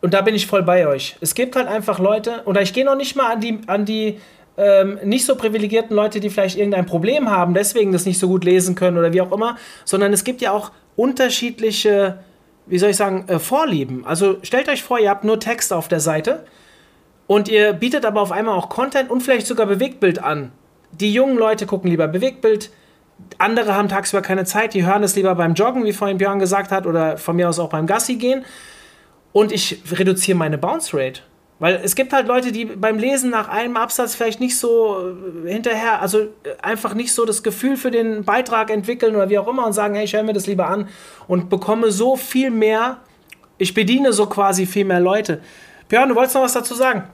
[0.00, 1.16] und da bin ich voll bei euch.
[1.20, 4.18] Es gibt halt einfach Leute, oder ich gehe noch nicht mal an die, an die
[4.56, 8.44] ähm, nicht so privilegierten Leute, die vielleicht irgendein Problem haben, deswegen das nicht so gut
[8.44, 12.18] lesen können oder wie auch immer, sondern es gibt ja auch unterschiedliche,
[12.66, 14.04] wie soll ich sagen, äh, Vorlieben.
[14.04, 16.44] Also stellt euch vor, ihr habt nur Text auf der Seite
[17.26, 20.52] und ihr bietet aber auf einmal auch Content und vielleicht sogar Bewegtbild an.
[20.92, 22.70] Die jungen Leute gucken lieber Bewegtbild,
[23.38, 26.72] andere haben tagsüber keine Zeit, die hören es lieber beim Joggen, wie vorhin Björn gesagt
[26.72, 28.44] hat, oder von mir aus auch beim Gassi gehen.
[29.32, 31.22] Und ich reduziere meine Bounce Rate.
[31.60, 35.14] Weil es gibt halt Leute, die beim Lesen nach einem Absatz vielleicht nicht so
[35.44, 36.28] äh, hinterher, also äh,
[36.62, 39.94] einfach nicht so das Gefühl für den Beitrag entwickeln oder wie auch immer und sagen,
[39.94, 40.88] hey, ich höre mir das lieber an
[41.28, 43.02] und bekomme so viel mehr,
[43.58, 45.42] ich bediene so quasi viel mehr Leute.
[45.88, 47.04] Björn, du wolltest noch was dazu sagen?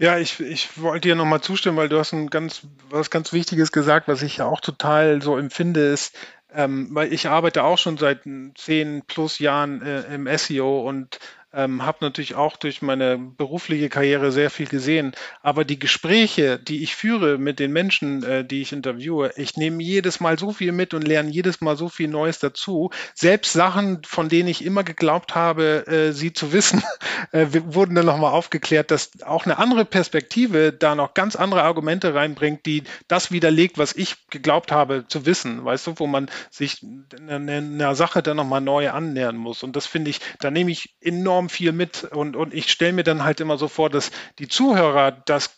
[0.00, 3.72] Ja, ich, ich wollte dir nochmal zustimmen, weil du hast ein ganz, was ganz Wichtiges
[3.72, 6.16] gesagt, was ich ja auch total so empfinde, ist,
[6.54, 8.20] ähm, weil ich arbeite auch schon seit
[8.54, 11.18] zehn plus Jahren äh, im SEO und
[11.52, 15.12] ähm, habe natürlich auch durch meine berufliche Karriere sehr viel gesehen.
[15.42, 19.82] Aber die Gespräche, die ich führe mit den Menschen, äh, die ich interviewe, ich nehme
[19.82, 22.90] jedes Mal so viel mit und lerne jedes Mal so viel Neues dazu.
[23.14, 26.82] Selbst Sachen, von denen ich immer geglaubt habe, äh, sie zu wissen,
[27.32, 32.14] äh, wurden dann nochmal aufgeklärt, dass auch eine andere Perspektive da noch ganz andere Argumente
[32.14, 35.64] reinbringt, die das widerlegt, was ich geglaubt habe zu wissen.
[35.64, 36.84] Weißt du, wo man sich
[37.26, 39.62] einer Sache dann nochmal neu annähern muss.
[39.62, 42.92] Und das finde ich, da nehme ich enorm enorm viel mit und, und ich stelle
[42.92, 45.54] mir dann halt immer so vor, dass die Zuhörer das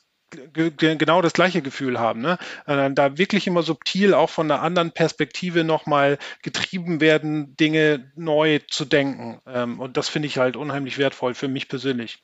[0.54, 2.20] genau das gleiche Gefühl haben.
[2.20, 2.38] Ne?
[2.66, 8.60] Äh, da wirklich immer subtil auch von einer anderen Perspektive nochmal getrieben werden, Dinge neu
[8.68, 9.40] zu denken.
[9.46, 12.22] Ähm, und das finde ich halt unheimlich wertvoll für mich persönlich.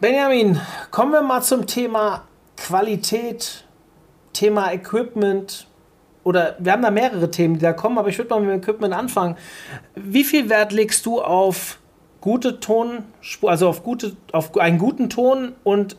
[0.00, 0.60] Benjamin,
[0.90, 2.26] kommen wir mal zum Thema
[2.56, 3.64] Qualität,
[4.32, 5.68] Thema Equipment,
[6.26, 8.58] oder wir haben da mehrere Themen, die da kommen, aber ich würde mal mit dem
[8.58, 9.36] Equipment anfangen.
[9.94, 11.78] Wie viel Wert legst du auf
[12.20, 15.96] gute Tonspur, also auf, gute, auf einen guten Ton und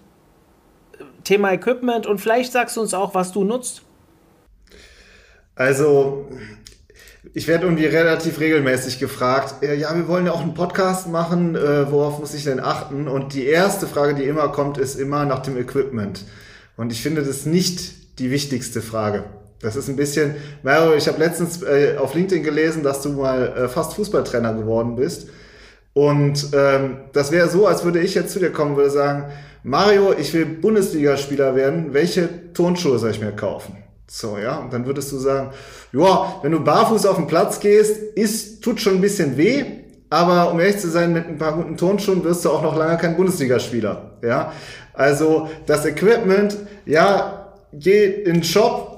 [1.24, 3.84] Thema Equipment und vielleicht sagst du uns auch, was du nutzt?
[5.56, 6.28] Also,
[7.34, 11.56] ich werde irgendwie relativ regelmäßig gefragt, äh, ja, wir wollen ja auch einen Podcast machen,
[11.56, 13.08] äh, worauf muss ich denn achten?
[13.08, 16.26] Und die erste Frage, die immer kommt, ist immer nach dem Equipment.
[16.76, 19.24] Und ich finde das nicht die wichtigste Frage.
[19.62, 23.48] Das ist ein bisschen, Mario, ich habe letztens äh, auf LinkedIn gelesen, dass du mal
[23.48, 25.30] äh, fast Fußballtrainer geworden bist.
[25.94, 29.26] Und ähm, das wäre so, als würde ich jetzt zu dir kommen und würde sagen,
[29.64, 33.84] Mario, ich will Bundesligaspieler werden, welche Turnschuhe soll ich mir kaufen?
[34.06, 35.50] So, ja, und dann würdest du sagen,
[35.92, 39.66] ja, wenn du barfuß auf den Platz gehst, ist, tut schon ein bisschen weh,
[40.10, 42.98] aber um ehrlich zu sein, mit ein paar guten Turnschuhen wirst du auch noch lange
[42.98, 44.54] kein Bundesligaspieler, ja.
[44.94, 46.56] Also, das Equipment,
[46.86, 48.97] ja, geh in den Shop,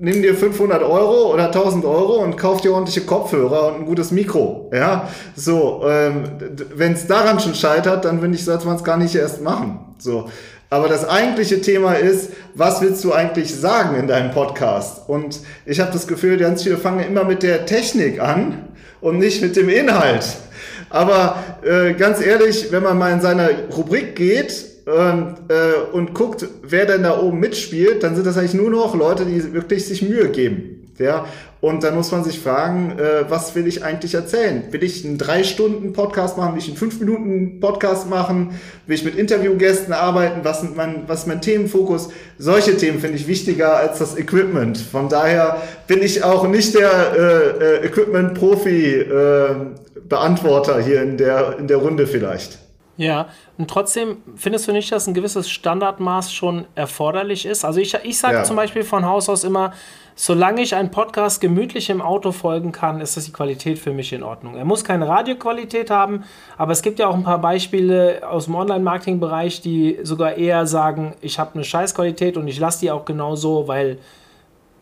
[0.00, 4.10] nimm dir 500 Euro oder 1000 Euro und kauf dir ordentliche Kopfhörer und ein gutes
[4.10, 4.70] Mikro.
[4.72, 6.24] Ja, so, ähm,
[6.74, 9.80] wenn es daran schon scheitert, dann finde ich, sollte man es gar nicht erst machen.
[9.98, 10.28] So.
[10.70, 15.08] Aber das eigentliche Thema ist, was willst du eigentlich sagen in deinem Podcast?
[15.08, 18.68] Und ich habe das Gefühl, ganz viele fangen immer mit der Technik an
[19.00, 20.26] und nicht mit dem Inhalt.
[20.90, 26.46] Aber äh, ganz ehrlich, wenn man mal in seine Rubrik geht und, äh, und guckt,
[26.62, 30.00] wer denn da oben mitspielt, dann sind das eigentlich nur noch Leute, die wirklich sich
[30.02, 30.76] Mühe geben.
[30.98, 31.26] Ja,
[31.60, 34.64] und dann muss man sich fragen, äh, was will ich eigentlich erzählen?
[34.70, 36.54] Will ich einen drei Stunden Podcast machen?
[36.54, 38.58] Will ich einen fünf Minuten Podcast machen?
[38.86, 40.40] Will ich mit Interviewgästen arbeiten?
[40.42, 42.08] Was, sind mein, was ist mein Themenfokus?
[42.38, 44.76] Solche Themen finde ich wichtiger als das Equipment.
[44.78, 51.68] Von daher bin ich auch nicht der äh, äh, Equipment-Profi-Beantworter äh, hier in der, in
[51.68, 52.58] der Runde vielleicht.
[52.98, 57.64] Ja, und trotzdem findest du nicht, dass ein gewisses Standardmaß schon erforderlich ist?
[57.64, 58.44] Also ich, ich sage ja.
[58.44, 59.72] zum Beispiel von Haus aus immer,
[60.16, 64.12] solange ich einen Podcast gemütlich im Auto folgen kann, ist das die Qualität für mich
[64.12, 64.56] in Ordnung.
[64.56, 66.24] Er muss keine Radioqualität haben,
[66.56, 71.14] aber es gibt ja auch ein paar Beispiele aus dem Online-Marketing-Bereich, die sogar eher sagen,
[71.20, 73.98] ich habe eine Scheißqualität und ich lasse die auch genau so, weil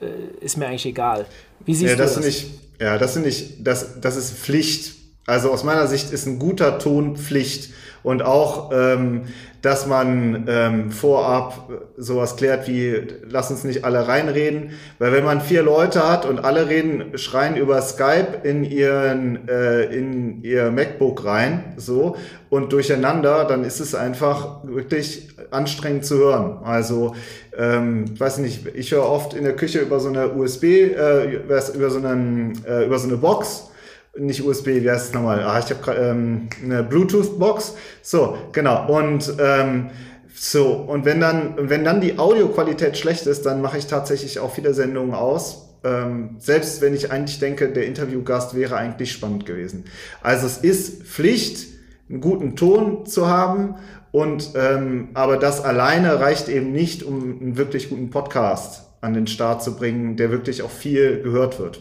[0.00, 0.06] äh,
[0.42, 1.26] ist mir eigentlich egal.
[1.66, 2.14] Wie siehst ja, du das?
[2.14, 2.24] das?
[2.24, 2.46] Nicht,
[2.80, 4.95] ja, das, sind nicht, das, das ist Pflicht.
[5.26, 7.72] Also aus meiner Sicht ist ein guter Ton Pflicht
[8.04, 9.22] und auch, ähm,
[9.60, 14.70] dass man ähm, vorab sowas klärt wie, lass uns nicht alle reinreden,
[15.00, 19.86] weil wenn man vier Leute hat und alle reden, schreien über Skype in ihren, äh,
[19.86, 22.16] in ihr MacBook rein, so,
[22.48, 26.58] und durcheinander, dann ist es einfach wirklich anstrengend zu hören.
[26.62, 27.16] Also,
[27.58, 31.90] ähm, weiß nicht, ich höre oft in der Küche über so eine USB, äh, über
[31.90, 33.70] so, einen, äh, über so eine Box,
[34.18, 35.42] nicht USB, wie heißt es nochmal?
[35.42, 37.74] Ah, ich habe ähm, eine Bluetooth-Box.
[38.02, 38.86] So, genau.
[38.88, 39.90] Und ähm,
[40.34, 44.52] so, und wenn dann, wenn dann die Audioqualität schlecht ist, dann mache ich tatsächlich auch
[44.52, 45.78] viele Sendungen aus.
[45.82, 49.84] Ähm, selbst wenn ich eigentlich denke, der Interviewgast wäre eigentlich spannend gewesen.
[50.22, 51.68] Also es ist Pflicht,
[52.08, 53.76] einen guten Ton zu haben.
[54.12, 59.26] Und ähm, aber das alleine reicht eben nicht, um einen wirklich guten Podcast an den
[59.26, 61.80] Start zu bringen, der wirklich auch viel gehört wird.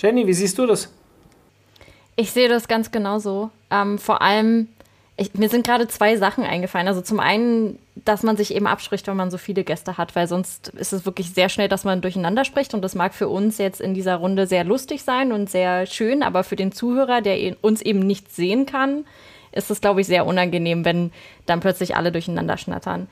[0.00, 0.92] Jenny, wie siehst du das?
[2.20, 3.50] Ich sehe das ganz genauso.
[3.70, 4.66] Ähm, vor allem,
[5.16, 6.88] ich, mir sind gerade zwei Sachen eingefallen.
[6.88, 10.26] Also zum einen, dass man sich eben abspricht, wenn man so viele Gäste hat, weil
[10.26, 12.74] sonst ist es wirklich sehr schnell, dass man durcheinander spricht.
[12.74, 16.24] Und das mag für uns jetzt in dieser Runde sehr lustig sein und sehr schön,
[16.24, 19.04] aber für den Zuhörer, der uns eben nicht sehen kann,
[19.52, 21.12] ist es, glaube ich, sehr unangenehm, wenn
[21.46, 23.06] dann plötzlich alle durcheinander schnattern.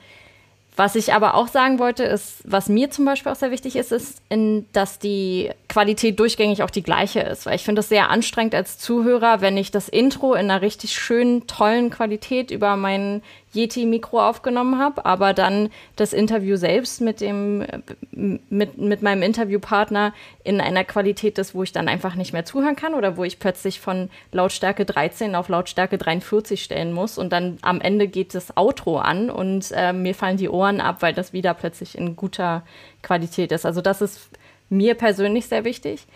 [0.76, 3.92] Was ich aber auch sagen wollte, ist, was mir zum Beispiel auch sehr wichtig ist,
[3.92, 7.46] ist, in, dass die Qualität durchgängig auch die gleiche ist.
[7.46, 10.92] Weil ich finde es sehr anstrengend als Zuhörer, wenn ich das Intro in einer richtig
[10.92, 13.22] schönen, tollen Qualität über meinen
[13.56, 17.64] Yeti-Mikro aufgenommen habe, aber dann das Interview selbst mit dem,
[18.12, 20.12] mit, mit meinem Interviewpartner
[20.44, 23.38] in einer Qualität ist, wo ich dann einfach nicht mehr zuhören kann oder wo ich
[23.38, 28.56] plötzlich von Lautstärke 13 auf Lautstärke 43 stellen muss und dann am Ende geht das
[28.56, 32.62] Outro an und äh, mir fallen die Ohren ab, weil das wieder plötzlich in guter
[33.02, 33.66] Qualität ist.
[33.66, 34.28] Also das ist
[34.68, 36.06] mir persönlich sehr wichtig.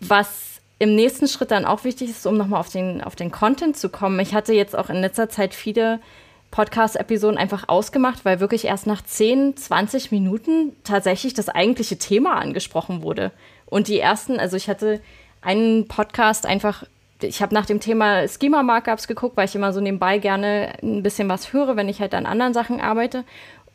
[0.00, 0.49] Was
[0.80, 3.90] im nächsten Schritt dann auch wichtig ist, um nochmal auf den, auf den Content zu
[3.90, 4.18] kommen.
[4.18, 6.00] Ich hatte jetzt auch in letzter Zeit viele
[6.50, 13.02] Podcast-Episoden einfach ausgemacht, weil wirklich erst nach 10, 20 Minuten tatsächlich das eigentliche Thema angesprochen
[13.02, 13.30] wurde.
[13.66, 15.02] Und die ersten, also ich hatte
[15.42, 16.84] einen Podcast einfach,
[17.20, 21.28] ich habe nach dem Thema Schema-Markups geguckt, weil ich immer so nebenbei gerne ein bisschen
[21.28, 23.24] was höre, wenn ich halt an anderen Sachen arbeite.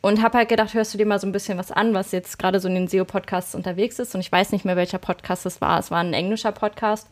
[0.00, 2.38] Und habe halt gedacht, hörst du dir mal so ein bisschen was an, was jetzt
[2.38, 4.14] gerade so in den SEO-Podcasts unterwegs ist.
[4.14, 5.78] Und ich weiß nicht mehr, welcher Podcast es war.
[5.80, 7.08] Es war ein englischer Podcast.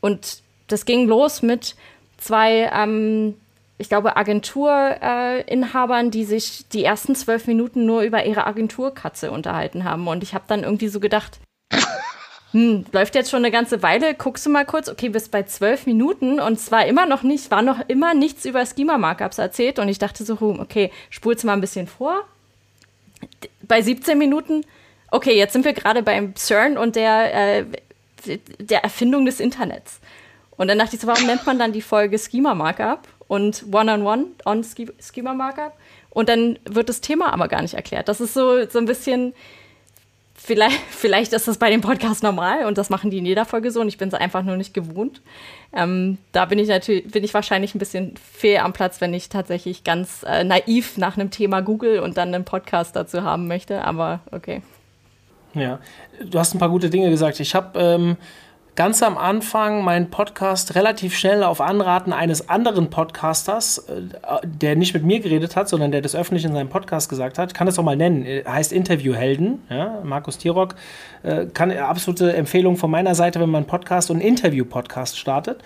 [0.00, 1.76] Und das ging los mit
[2.16, 3.34] zwei, ähm,
[3.78, 9.84] ich glaube, Agenturinhabern, äh, die sich die ersten zwölf Minuten nur über ihre Agenturkatze unterhalten
[9.84, 10.06] haben.
[10.08, 11.40] Und ich habe dann irgendwie so gedacht,
[12.52, 15.86] hm, läuft jetzt schon eine ganze Weile, guckst du mal kurz, okay, bis bei zwölf
[15.86, 19.98] Minuten und zwar immer noch nicht, war noch immer nichts über Schema-Markups erzählt und ich
[19.98, 22.24] dachte so, hm, okay, spulst mal ein bisschen vor.
[23.62, 24.64] Bei 17 Minuten,
[25.10, 27.64] okay, jetzt sind wir gerade beim CERN und der, äh,
[28.58, 30.00] der Erfindung des Internets.
[30.56, 34.26] Und dann dachte ich so, warum nennt man dann die Folge Schema Markup und One-on-One
[34.44, 35.72] on, -one on Schema Markup?
[36.10, 38.08] Und dann wird das Thema aber gar nicht erklärt.
[38.08, 39.32] Das ist so, so ein bisschen,
[40.42, 43.70] Vielleicht, vielleicht ist das bei dem Podcast normal und das machen die in jeder Folge
[43.70, 45.20] so und ich bin es einfach nur nicht gewohnt.
[45.72, 49.28] Ähm, da bin ich natürlich, bin ich wahrscheinlich ein bisschen fehl am Platz, wenn ich
[49.28, 53.84] tatsächlich ganz äh, naiv nach einem Thema google und dann einen Podcast dazu haben möchte,
[53.84, 54.62] aber okay.
[55.52, 55.78] Ja,
[56.24, 57.38] du hast ein paar gute Dinge gesagt.
[57.38, 58.16] Ich habe ähm,
[58.80, 64.00] ganz am Anfang meinen Podcast relativ schnell auf Anraten eines anderen Podcasters, äh,
[64.42, 67.52] der nicht mit mir geredet hat, sondern der das öffentlich in seinem Podcast gesagt hat,
[67.52, 70.76] kann das auch mal nennen, äh, heißt Interviewhelden, ja, Markus Tirock,
[71.24, 75.60] äh, kann absolute Empfehlung von meiner Seite, wenn man einen Podcast und einen Interview-Podcast startet.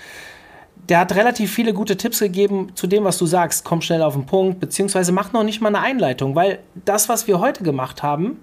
[0.88, 3.64] Der hat relativ viele gute Tipps gegeben zu dem, was du sagst.
[3.64, 7.28] Komm schnell auf den Punkt, beziehungsweise mach noch nicht mal eine Einleitung, weil das, was
[7.28, 8.40] wir heute gemacht haben,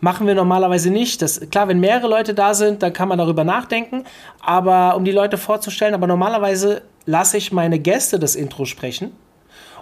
[0.00, 1.22] machen wir normalerweise nicht.
[1.22, 4.04] Das, klar, wenn mehrere Leute da sind, dann kann man darüber nachdenken,
[4.40, 9.12] aber um die Leute vorzustellen, aber normalerweise lasse ich meine Gäste das Intro sprechen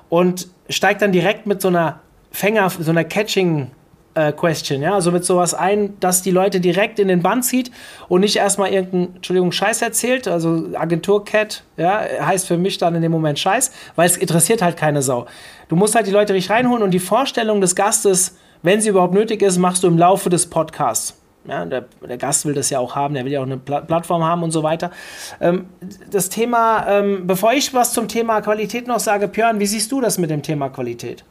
[0.09, 2.01] und steige dann direkt mit so einer
[2.31, 3.71] Fänger, so einer Catching
[4.15, 7.71] äh, Question, ja, also mit sowas ein, dass die Leute direkt in den Bann zieht
[8.09, 13.03] und nicht erstmal irgendeinen, Entschuldigung, Scheiß erzählt, also Agentur-Cat, ja, heißt für mich dann in
[13.03, 15.27] dem Moment Scheiß, weil es interessiert halt keine Sau.
[15.69, 19.15] Du musst halt die Leute richtig reinholen und die Vorstellung des Gastes wenn sie überhaupt
[19.15, 21.19] nötig ist, machst du im Laufe des Podcasts.
[21.45, 23.81] Ja, der, der, Gast will das ja auch haben, der will ja auch eine Pla
[23.81, 24.93] Plattform haben und so weiter.
[25.41, 25.67] Ähm,
[26.09, 30.01] das Thema, ähm, bevor ich was zum Thema Qualität noch sage, Björn, wie siehst du
[30.01, 31.25] das mit dem Thema Qualität?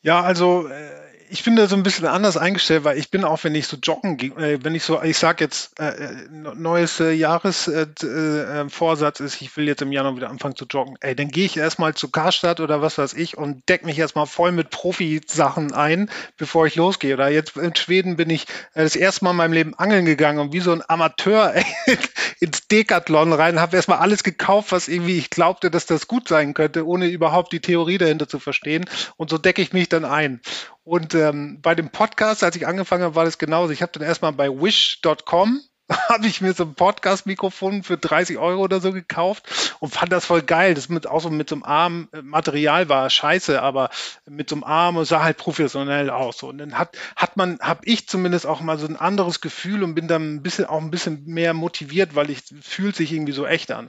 [0.00, 0.97] Ja, also äh,
[1.30, 3.76] ich bin da so ein bisschen anders eingestellt, weil ich bin auch, wenn ich so
[3.76, 9.40] joggen äh, wenn ich so, ich sag jetzt, äh, äh neues äh, Jahresvorsatz äh, ist,
[9.40, 12.10] ich will jetzt im Januar wieder anfangen zu joggen, ey, dann gehe ich erstmal zu
[12.10, 16.76] Karstadt oder was weiß ich und deck mich erstmal voll mit Profi-Sachen ein, bevor ich
[16.76, 17.14] losgehe.
[17.14, 20.52] Oder jetzt in Schweden bin ich das erste Mal in meinem Leben angeln gegangen und
[20.52, 21.54] wie so ein Amateur
[22.40, 26.54] ins Decathlon rein, habe erstmal alles gekauft, was irgendwie ich glaubte, dass das gut sein
[26.54, 28.86] könnte, ohne überhaupt die Theorie dahinter zu verstehen.
[29.16, 30.40] Und so decke ich mich dann ein.
[30.88, 33.74] Und ähm, bei dem Podcast, als ich angefangen habe, war das genauso.
[33.74, 35.60] Ich habe dann erstmal bei wish.com
[36.08, 40.26] habe ich mir so ein Podcast-Mikrofon für 30 Euro oder so gekauft und fand das
[40.26, 40.74] voll geil.
[40.74, 43.90] Das mit auch so mit so einem Arm äh, Material war scheiße, aber
[44.26, 46.42] mit so einem Arm sah halt professionell aus.
[46.42, 49.94] Und dann hat, hat man, habe ich zumindest auch mal so ein anderes Gefühl und
[49.94, 53.46] bin dann ein bisschen auch ein bisschen mehr motiviert, weil ich fühlt sich irgendwie so
[53.46, 53.88] echt an.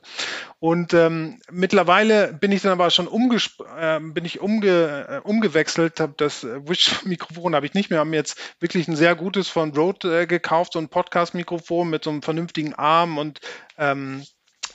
[0.60, 6.00] Und ähm, mittlerweile bin ich dann aber schon umgesp äh, bin ich umge äh, umgewechselt,
[6.00, 9.74] habe das äh, Wish-Mikrofon habe ich nicht mehr, haben jetzt wirklich ein sehr gutes von
[9.74, 13.40] Rode äh, gekauft, so ein Podcast-Mikrofon mit so einem vernünftigen Arm und
[13.78, 14.24] ähm,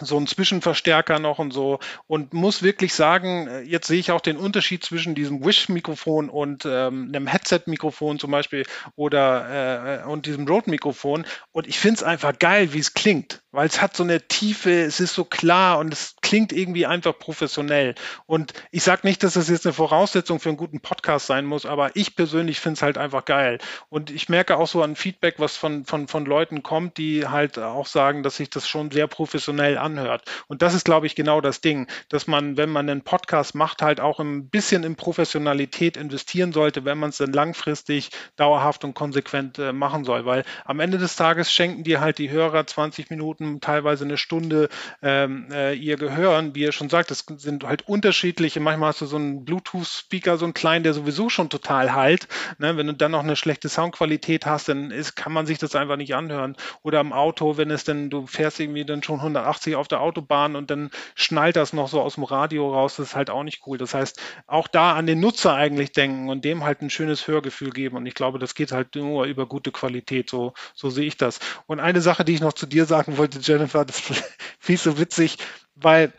[0.01, 4.21] so ein Zwischenverstärker noch und so und muss wirklich sagen, äh, jetzt sehe ich auch
[4.21, 10.49] den Unterschied zwischen diesem Wish-Mikrofon und ähm, einem Headset-Mikrofon zum Beispiel oder äh, und diesem
[10.49, 14.27] Rode-Mikrofon und ich finde es einfach geil, wie es klingt, weil es hat so eine
[14.27, 17.95] Tiefe, es ist so klar und es klingt irgendwie einfach professionell
[18.27, 21.65] und ich sage nicht, dass das jetzt eine Voraussetzung für einen guten Podcast sein muss,
[21.65, 23.59] aber ich persönlich finde es halt einfach geil
[23.89, 27.57] und ich merke auch so an Feedback, was von, von, von Leuten kommt, die halt
[27.61, 30.23] auch sagen, dass sich das schon sehr professionell anhört.
[30.49, 33.83] Und das ist, glaube ich, genau das Ding, dass man, wenn man einen Podcast macht,
[33.83, 38.95] halt auch ein bisschen in Professionalität investieren sollte, wenn man es dann langfristig, dauerhaft und
[38.95, 40.27] konsequent äh, machen soll.
[40.27, 44.69] Weil am Ende des Tages schenken dir halt die Hörer 20 Minuten, teilweise eine Stunde
[45.03, 46.55] ähm, äh, ihr Gehören.
[46.55, 48.59] Wie ihr schon sagt, es sind halt unterschiedliche.
[48.59, 52.29] Manchmal hast du so einen Bluetooth-Speaker, so einen kleinen, der sowieso schon total halt.
[52.57, 52.79] Ne?
[52.79, 55.97] Wenn du dann noch eine schlechte Soundqualität hast, dann ist, kann man sich das einfach
[55.97, 56.57] nicht anhören.
[56.83, 60.57] Oder im Auto, wenn es denn, du fährst irgendwie dann schon 180 auf der Autobahn
[60.57, 62.97] und dann schnallt das noch so aus dem Radio raus.
[62.97, 63.77] Das ist halt auch nicht cool.
[63.77, 67.69] Das heißt, auch da an den Nutzer eigentlich denken und dem halt ein schönes Hörgefühl
[67.71, 67.99] geben.
[67.99, 70.31] Und ich glaube, das geht halt nur über gute Qualität.
[70.31, 71.39] So, so sehe ich das.
[71.67, 74.01] Und eine Sache, die ich noch zu dir sagen wollte, Jennifer, das
[74.59, 75.37] viel so witzig,
[75.77, 76.13] weil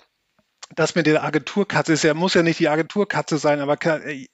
[0.73, 4.27] das mit der Agenturkatze ist ja, muss ja nicht die Agenturkatze sein, aber äh,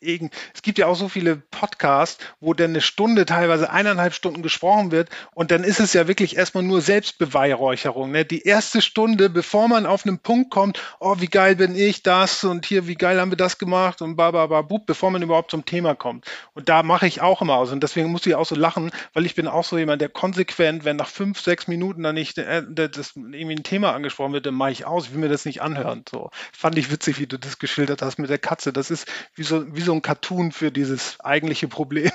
[0.54, 4.92] es gibt ja auch so viele Podcasts, wo dann eine Stunde, teilweise eineinhalb Stunden gesprochen
[4.92, 8.12] wird und dann ist es ja wirklich erstmal nur Selbstbeweihräucherung.
[8.12, 8.24] Ne?
[8.24, 12.46] Die erste Stunde, bevor man auf einen Punkt kommt, oh, wie geil bin ich, das
[12.46, 15.96] und hier, wie geil haben wir das gemacht und babababub, bevor man überhaupt zum Thema
[15.96, 16.26] kommt.
[16.54, 19.26] Und da mache ich auch immer aus und deswegen muss ich auch so lachen, weil
[19.26, 22.64] ich bin auch so jemand, der konsequent, wenn nach fünf, sechs Minuten dann nicht äh,
[22.66, 25.62] das irgendwie ein Thema angesprochen wird, dann mache ich aus, ich will mir das nicht
[25.62, 26.06] anhören.
[26.10, 26.21] So
[26.52, 28.74] fand ich witzig, wie du das geschildert hast mit der Katze.
[28.74, 32.12] Das ist wie so, wie so ein Cartoon für dieses eigentliche Problem.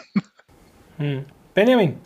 [0.99, 1.27] Hm.
[1.53, 1.99] Benjamin.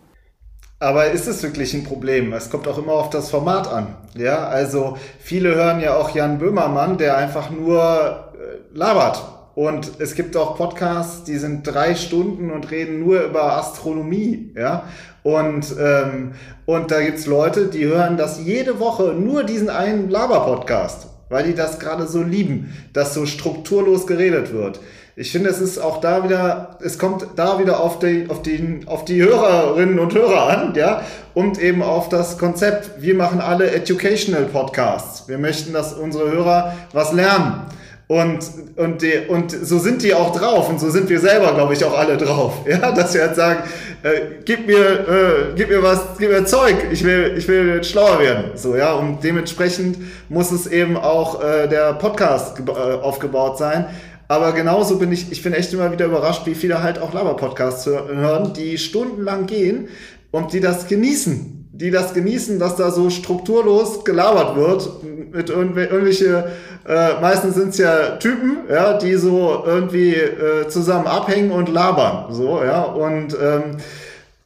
[0.83, 2.33] Aber ist es wirklich ein Problem?
[2.33, 3.95] Es kommt auch immer auf das Format an.
[4.17, 9.23] Ja, also viele hören ja auch Jan Böhmermann, der einfach nur äh, labert.
[9.55, 14.85] Und es gibt auch Podcasts, die sind drei Stunden und reden nur über Astronomie, ja.
[15.23, 16.33] Und, ähm,
[16.65, 21.55] und da gibt's Leute, die hören das jede Woche nur diesen einen Laber-Podcast weil die
[21.55, 24.81] das gerade so lieben, dass so strukturlos geredet wird.
[25.17, 28.81] Ich finde, es ist auch da wieder, es kommt da wieder auf die, auf die,
[28.87, 31.03] auf die Hörerinnen und Hörer an, ja,
[31.35, 33.03] und eben auf das Konzept.
[33.03, 35.29] Wir machen alle Educational Podcasts.
[35.29, 37.67] Wir möchten, dass unsere Hörer was lernen.
[38.11, 38.41] Und,
[38.75, 41.85] und, die, und so sind die auch drauf und so sind wir selber, glaube ich,
[41.85, 42.55] auch alle drauf.
[42.67, 43.63] Ja, dass wir jetzt sagen,
[44.03, 48.19] äh, gib mir, äh, gib mir was, gib mir Zeug, ich will, ich will schlauer
[48.19, 48.51] werden.
[48.57, 49.97] So, ja, und dementsprechend
[50.29, 53.87] muss es eben auch äh, der Podcast äh, aufgebaut sein.
[54.27, 57.87] Aber genauso bin ich, ich bin echt immer wieder überrascht, wie viele halt auch Laber-Podcasts
[57.87, 59.87] hören, die stundenlang gehen
[60.33, 64.91] und die das genießen die das genießen, dass da so strukturlos gelabert wird
[65.33, 66.51] mit irgendwelche,
[66.87, 72.33] äh, meistens sind es ja Typen, ja, die so irgendwie äh, zusammen abhängen und labern,
[72.33, 73.79] so, ja, und, ähm,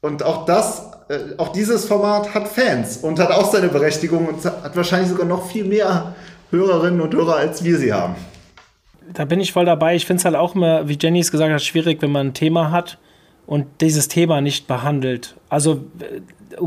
[0.01, 4.45] und auch das, äh, auch dieses Format hat Fans und hat auch seine Berechtigung und
[4.45, 6.15] hat wahrscheinlich sogar noch viel mehr
[6.51, 8.15] Hörerinnen und Hörer, als wir sie haben.
[9.13, 9.97] Da bin ich voll dabei.
[9.97, 12.35] Ich finde es halt auch immer, wie Jenny es gesagt hat, schwierig, wenn man ein
[12.35, 12.99] Thema hat
[13.47, 15.35] und dieses Thema nicht behandelt.
[15.49, 15.85] Also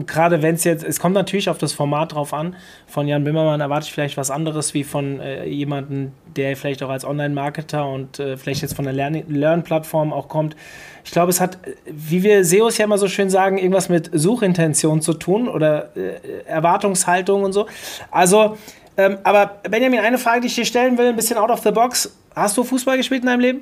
[0.05, 2.55] gerade wenn es jetzt, es kommt natürlich auf das Format drauf an.
[2.87, 6.89] Von Jan Bimmermann erwarte ich vielleicht was anderes wie von äh, jemandem, der vielleicht auch
[6.89, 10.55] als Online-Marketer und äh, vielleicht jetzt von der Lernplattform auch kommt.
[11.03, 15.01] Ich glaube, es hat, wie wir SEOs ja immer so schön sagen, irgendwas mit Suchintention
[15.01, 17.67] zu tun oder äh, Erwartungshaltung und so.
[18.11, 18.57] Also,
[18.97, 21.71] ähm, aber Benjamin, eine Frage, die ich dir stellen will, ein bisschen out of the
[21.71, 22.13] box.
[22.35, 23.61] Hast du Fußball gespielt in deinem Leben?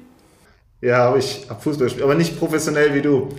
[0.81, 3.29] Ja, ich habe Fußball gespielt, aber nicht professionell wie du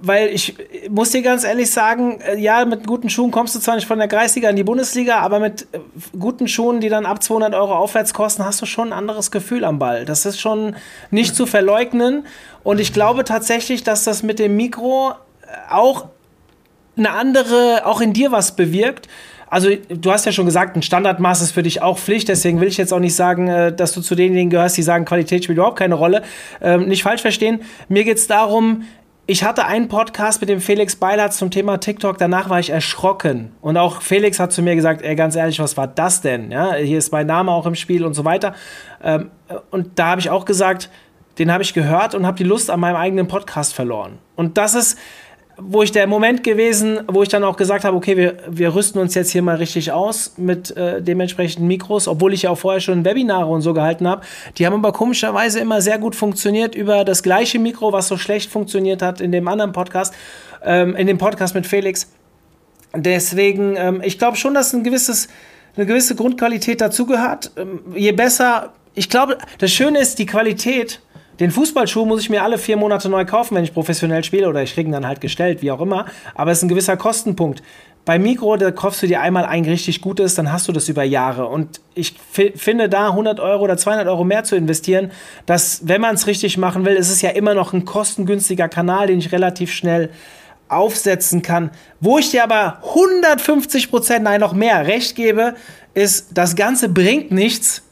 [0.00, 0.54] weil ich
[0.90, 3.98] muss dir ganz ehrlich sagen, äh, ja, mit guten Schuhen kommst du zwar nicht von
[3.98, 5.78] der Kreisliga in die Bundesliga, aber mit äh,
[6.18, 9.64] guten Schuhen, die dann ab 200 Euro aufwärts kosten, hast du schon ein anderes Gefühl
[9.64, 10.04] am Ball.
[10.04, 10.76] Das ist schon
[11.10, 12.26] nicht zu verleugnen.
[12.62, 16.06] Und ich glaube tatsächlich, dass das mit dem Mikro äh, auch
[16.96, 19.08] eine andere, auch in dir was bewirkt.
[19.48, 22.28] Also, du hast ja schon gesagt, ein Standardmaß ist für dich auch Pflicht.
[22.28, 25.44] Deswegen will ich jetzt auch nicht sagen, dass du zu denjenigen gehörst, die sagen, Qualität
[25.44, 26.22] spielt überhaupt keine Rolle.
[26.62, 27.60] Ähm, nicht falsch verstehen.
[27.88, 28.84] Mir geht es darum,
[29.26, 33.52] ich hatte einen Podcast mit dem Felix Beilert zum Thema TikTok, danach war ich erschrocken.
[33.60, 36.50] Und auch Felix hat zu mir gesagt, ey, ganz ehrlich, was war das denn?
[36.50, 38.54] Ja, hier ist mein Name auch im Spiel und so weiter.
[39.02, 39.30] Ähm,
[39.70, 40.90] und da habe ich auch gesagt,
[41.38, 44.18] den habe ich gehört und habe die Lust an meinem eigenen Podcast verloren.
[44.34, 44.98] Und das ist,
[45.64, 49.00] wo ich der Moment gewesen, wo ich dann auch gesagt habe, okay, wir, wir rüsten
[49.00, 52.80] uns jetzt hier mal richtig aus mit äh, dementsprechenden Mikros, obwohl ich ja auch vorher
[52.80, 54.22] schon Webinare und so gehalten habe.
[54.58, 58.50] Die haben aber komischerweise immer sehr gut funktioniert über das gleiche Mikro, was so schlecht
[58.50, 60.14] funktioniert hat in dem anderen Podcast,
[60.64, 62.10] ähm, in dem Podcast mit Felix.
[62.94, 65.28] Deswegen, ähm, ich glaube schon, dass ein gewisses,
[65.76, 67.50] eine gewisse Grundqualität dazugehört.
[67.56, 71.00] Ähm, je besser, ich glaube, das Schöne ist, die Qualität
[71.40, 74.62] den Fußballschuh muss ich mir alle vier Monate neu kaufen, wenn ich professionell spiele oder
[74.62, 76.06] ich kriege ihn dann halt gestellt, wie auch immer.
[76.34, 77.62] Aber es ist ein gewisser Kostenpunkt.
[78.04, 81.04] Bei Mikro, da kaufst du dir einmal ein richtig gutes, dann hast du das über
[81.04, 81.46] Jahre.
[81.46, 85.12] Und ich finde da 100 Euro oder 200 Euro mehr zu investieren,
[85.46, 89.06] dass, wenn man es richtig machen will, ist es ja immer noch ein kostengünstiger Kanal,
[89.06, 90.10] den ich relativ schnell
[90.68, 91.70] aufsetzen kann.
[92.00, 95.54] Wo ich dir aber 150 Prozent, nein, noch mehr recht gebe,
[95.94, 97.82] ist, das Ganze bringt nichts,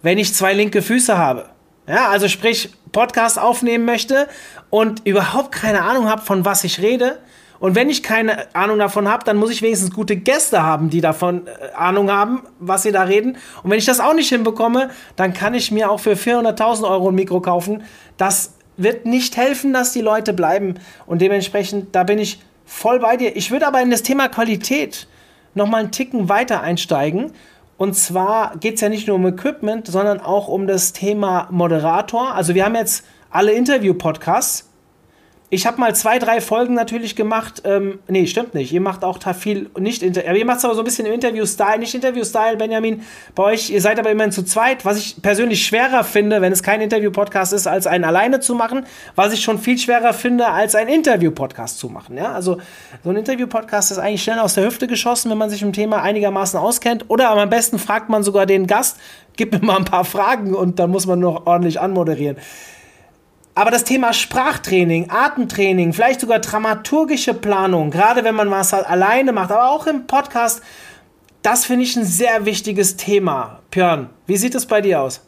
[0.00, 1.46] wenn ich zwei linke Füße habe.
[1.86, 4.28] Ja, also sprich, Podcast aufnehmen möchte
[4.70, 7.18] und überhaupt keine Ahnung habe, von was ich rede.
[7.60, 11.00] Und wenn ich keine Ahnung davon habe, dann muss ich wenigstens gute Gäste haben, die
[11.00, 13.36] davon äh, Ahnung haben, was sie da reden.
[13.62, 17.08] Und wenn ich das auch nicht hinbekomme, dann kann ich mir auch für 400.000 Euro
[17.08, 17.82] ein Mikro kaufen.
[18.16, 20.74] Das wird nicht helfen, dass die Leute bleiben.
[21.06, 23.36] Und dementsprechend, da bin ich voll bei dir.
[23.36, 25.08] Ich würde aber in das Thema Qualität
[25.54, 27.32] noch mal einen Ticken weiter einsteigen
[27.78, 32.34] und zwar geht es ja nicht nur um Equipment, sondern auch um das Thema Moderator.
[32.34, 34.67] Also wir haben jetzt alle Interview-Podcasts
[35.50, 37.62] ich habe mal zwei, drei Folgen natürlich gemacht.
[37.64, 38.70] Ähm, nee, stimmt nicht.
[38.70, 40.34] Ihr macht auch viel nicht Interview.
[40.34, 41.78] Ihr macht es aber so ein bisschen im Interview-Style.
[41.78, 43.02] Nicht Interview-Style, Benjamin.
[43.34, 44.84] Bei euch, ihr seid aber immerhin zu zweit.
[44.84, 48.84] Was ich persönlich schwerer finde, wenn es kein Interview-Podcast ist, als einen alleine zu machen.
[49.14, 52.18] Was ich schon viel schwerer finde, als einen Interview-Podcast zu machen.
[52.18, 52.32] Ja?
[52.32, 52.58] Also
[53.02, 56.02] so ein Interview-Podcast ist eigentlich schnell aus der Hüfte geschossen, wenn man sich im Thema
[56.02, 57.06] einigermaßen auskennt.
[57.08, 58.98] Oder am besten fragt man sogar den Gast,
[59.38, 62.36] gib mir mal ein paar Fragen und dann muss man noch ordentlich anmoderieren.
[63.58, 69.32] Aber das Thema Sprachtraining, Atemtraining, vielleicht sogar dramaturgische Planung, gerade wenn man was halt alleine
[69.32, 70.62] macht, aber auch im Podcast,
[71.42, 73.58] das finde ich ein sehr wichtiges Thema.
[73.72, 75.22] Björn, wie sieht es bei dir aus?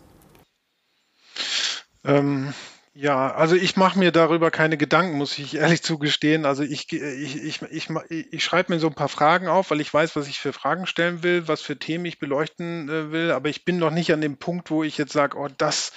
[2.04, 2.54] Ähm,
[3.00, 6.44] ja, also ich mache mir darüber keine Gedanken, muss ich ehrlich zugestehen.
[6.44, 9.92] Also ich, ich, ich, ich, ich schreibe mir so ein paar Fragen auf, weil ich
[9.92, 13.48] weiß, was ich für Fragen stellen will, was für Themen ich beleuchten äh, will, aber
[13.48, 15.92] ich bin noch nicht an dem Punkt, wo ich jetzt sage, oh, das,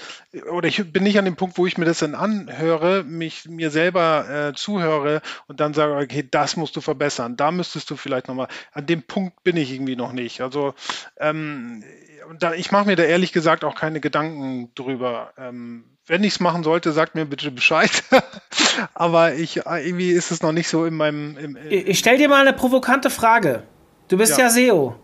[0.50, 3.70] oder ich bin nicht an dem Punkt, wo ich mir das dann anhöre, mich mir
[3.70, 8.30] selber äh, zuhöre und dann sage, okay, das musst du verbessern, da müsstest du vielleicht
[8.30, 10.40] nochmal, an dem Punkt bin ich irgendwie noch nicht.
[10.40, 10.74] Also
[11.18, 11.84] ähm,
[12.40, 15.34] da, ich mache mir da ehrlich gesagt auch keine Gedanken drüber.
[15.38, 17.92] Ähm, wenn ich es machen sollte, sagt mir bitte Bescheid.
[18.94, 21.38] Aber ich, äh, irgendwie ist es noch nicht so in meinem.
[21.38, 23.64] Im, im ich stelle dir mal eine provokante Frage.
[24.10, 24.96] Du bist ja, ja SEO.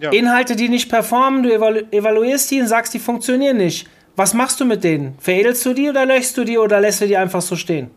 [0.00, 0.10] Ja.
[0.10, 3.88] Inhalte, die nicht performen, du evalu evaluierst die und sagst, die funktionieren nicht.
[4.16, 5.16] Was machst du mit denen?
[5.18, 7.90] Veredelst du die oder löschst du die oder lässt du die einfach so stehen?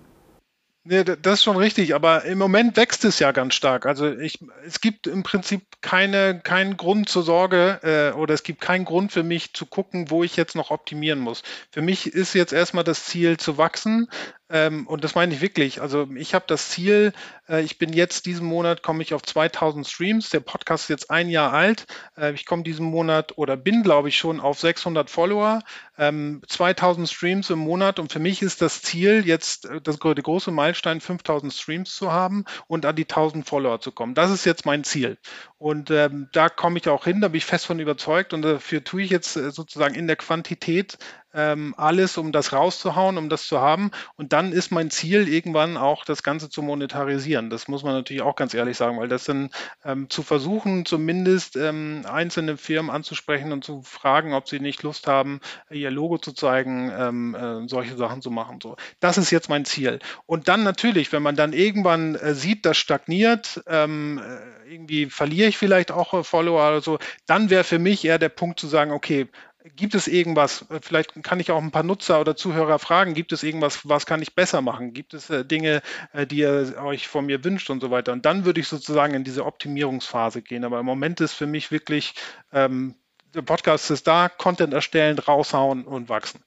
[0.87, 3.87] Nee, das ist schon richtig, aber im Moment wächst es ja ganz stark.
[3.87, 8.61] Also ich, es gibt im Prinzip keine, keinen Grund zur Sorge äh, oder es gibt
[8.61, 11.41] keinen Grund für mich zu gucken, wo ich jetzt noch optimieren muss.
[11.71, 14.07] Für mich ist jetzt erstmal das Ziel zu wachsen,
[14.47, 15.81] ähm, und das meine ich wirklich.
[15.81, 17.13] Also ich habe das Ziel,
[17.47, 20.29] ich bin jetzt diesen Monat, komme ich auf 2000 Streams.
[20.29, 21.85] Der Podcast ist jetzt ein Jahr alt.
[22.17, 25.61] Äh, ich komme diesen Monat oder bin, glaube ich, schon auf 600 Follower.
[25.97, 27.99] Ähm, 2000 Streams im Monat.
[27.99, 32.45] Und für mich ist das Ziel, jetzt äh, das, große Meilenstein, 5000 Streams zu haben
[32.67, 34.15] und an die 1000 Follower zu kommen.
[34.15, 35.17] Das ist jetzt mein Ziel.
[35.57, 38.33] Und ähm, da komme ich auch hin, da bin ich fest von überzeugt.
[38.33, 40.97] Und dafür tue ich jetzt äh, sozusagen in der Quantität
[41.35, 43.91] ähm, alles, um das rauszuhauen, um das zu haben.
[44.15, 47.34] Und dann ist mein Ziel, irgendwann auch das Ganze zu monetarisieren.
[47.49, 49.49] Das muss man natürlich auch ganz ehrlich sagen, weil das dann
[49.83, 55.07] ähm, zu versuchen, zumindest ähm, einzelne Firmen anzusprechen und zu fragen, ob sie nicht Lust
[55.07, 58.59] haben, ihr Logo zu zeigen, ähm, äh, solche Sachen zu machen.
[58.61, 59.99] So, das ist jetzt mein Ziel.
[60.25, 65.49] Und dann natürlich, wenn man dann irgendwann äh, sieht, das stagniert, ähm, äh, irgendwie verliere
[65.49, 68.67] ich vielleicht auch äh, Follower oder so, dann wäre für mich eher der Punkt zu
[68.67, 69.27] sagen, okay,
[69.75, 73.31] Gibt es irgendwas, äh, vielleicht kann ich auch ein paar Nutzer oder Zuhörer fragen, gibt
[73.31, 74.93] es irgendwas, was kann ich besser machen?
[74.93, 75.81] Gibt es äh, Dinge,
[76.13, 78.13] äh, die ihr euch von mir wünscht und so weiter?
[78.13, 80.65] Und dann würde ich sozusagen in diese Optimierungsphase gehen.
[80.65, 82.13] Aber im Moment ist für mich wirklich,
[82.51, 82.95] ähm,
[83.33, 86.43] der Podcast ist da, Content erstellen, raushauen und wachsen.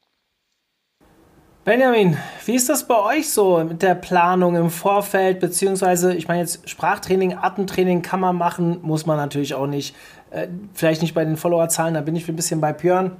[1.69, 2.17] Benjamin,
[2.47, 6.67] wie ist das bei euch so mit der Planung im Vorfeld, beziehungsweise, ich meine jetzt
[6.67, 9.95] Sprachtraining, Atemtraining kann man machen, muss man natürlich auch nicht.
[10.31, 13.19] Äh, vielleicht nicht bei den Followerzahlen, da bin ich ein bisschen bei Björn.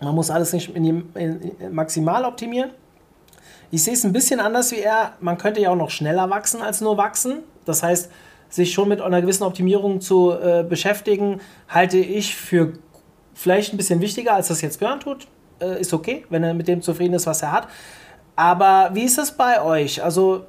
[0.00, 2.70] Man muss alles nicht in die, in, maximal optimieren.
[3.70, 5.12] Ich sehe es ein bisschen anders wie er.
[5.20, 7.44] Man könnte ja auch noch schneller wachsen als nur wachsen.
[7.66, 8.10] Das heißt,
[8.48, 12.72] sich schon mit einer gewissen Optimierung zu äh, beschäftigen, halte ich für
[13.32, 15.28] vielleicht ein bisschen wichtiger, als das jetzt Björn tut.
[15.60, 17.68] Äh, ist okay, wenn er mit dem zufrieden ist, was er hat.
[18.34, 20.02] Aber wie ist es bei euch?
[20.02, 20.44] Also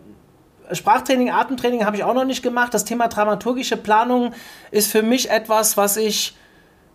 [0.72, 2.74] Sprachtraining, Atemtraining habe ich auch noch nicht gemacht.
[2.74, 4.34] Das Thema dramaturgische Planung
[4.72, 6.36] ist für mich etwas, was ich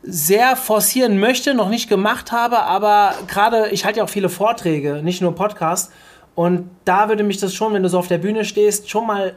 [0.03, 5.01] sehr forcieren möchte, noch nicht gemacht habe, aber gerade, ich halte ja auch viele Vorträge,
[5.03, 5.93] nicht nur Podcasts.
[6.35, 9.37] Und da würde mich das schon, wenn du so auf der Bühne stehst, schon mal,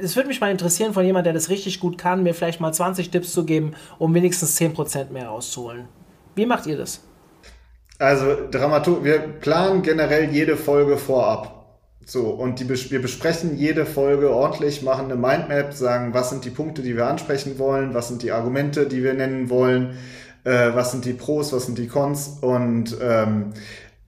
[0.00, 2.72] es würde mich mal interessieren von jemandem, der das richtig gut kann, mir vielleicht mal
[2.72, 5.88] 20 Tipps zu geben, um wenigstens 10% mehr rauszuholen.
[6.36, 7.02] Wie macht ihr das?
[7.98, 11.56] Also, Dramatur wir planen generell jede Folge vorab.
[12.04, 16.50] So, und die, wir besprechen jede Folge ordentlich, machen eine Mindmap, sagen, was sind die
[16.50, 19.96] Punkte, die wir ansprechen wollen, was sind die Argumente, die wir nennen wollen,
[20.44, 23.54] äh, was sind die Pros, was sind die Cons und ähm,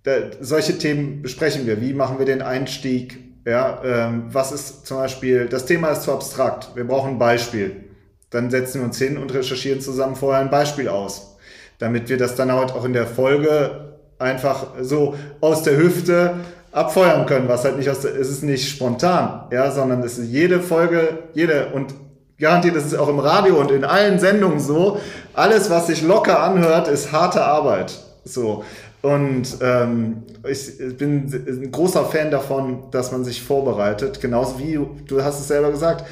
[0.04, 1.80] da, solche Themen besprechen wir.
[1.80, 3.18] Wie machen wir den Einstieg?
[3.44, 7.84] Ja, ähm, was ist zum Beispiel, das Thema ist zu abstrakt, wir brauchen ein Beispiel.
[8.30, 11.37] Dann setzen wir uns hin und recherchieren zusammen vorher ein Beispiel aus,
[11.78, 16.34] damit wir das dann halt auch in der Folge einfach so aus der Hüfte
[16.72, 20.28] abfeuern können, was halt nicht aus der, es ist nicht spontan, ja, sondern es ist
[20.28, 21.94] jede Folge, jede und
[22.38, 25.00] garantiert ist es auch im Radio und in allen Sendungen so,
[25.34, 27.98] alles, was sich locker anhört, ist harte Arbeit.
[28.24, 28.64] So.
[29.02, 34.20] Und ähm, ich bin ein großer Fan davon, dass man sich vorbereitet.
[34.20, 36.04] Genauso wie, du hast es selber gesagt,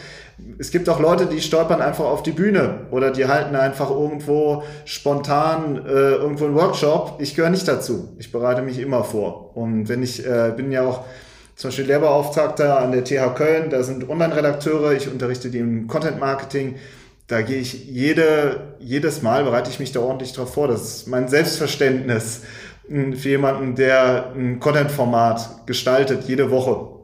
[0.59, 4.63] es gibt auch Leute, die stolpern einfach auf die Bühne oder die halten einfach irgendwo
[4.85, 7.17] spontan äh, irgendwo einen Workshop.
[7.21, 8.11] Ich gehöre nicht dazu.
[8.19, 9.57] Ich bereite mich immer vor.
[9.57, 11.05] Und wenn ich äh, bin ja auch
[11.55, 16.21] zum Beispiel Lehrbeauftragter an der TH Köln, da sind Online-Redakteure, ich unterrichte die im Content
[16.21, 16.77] Marketing.
[17.29, 20.69] Da gehe ich jede, jedes Mal bereite ich mich da ordentlich drauf vor.
[20.69, 22.43] Das ist mein Selbstverständnis
[22.89, 26.96] für jemanden, der ein Content-Format gestaltet, jede Woche.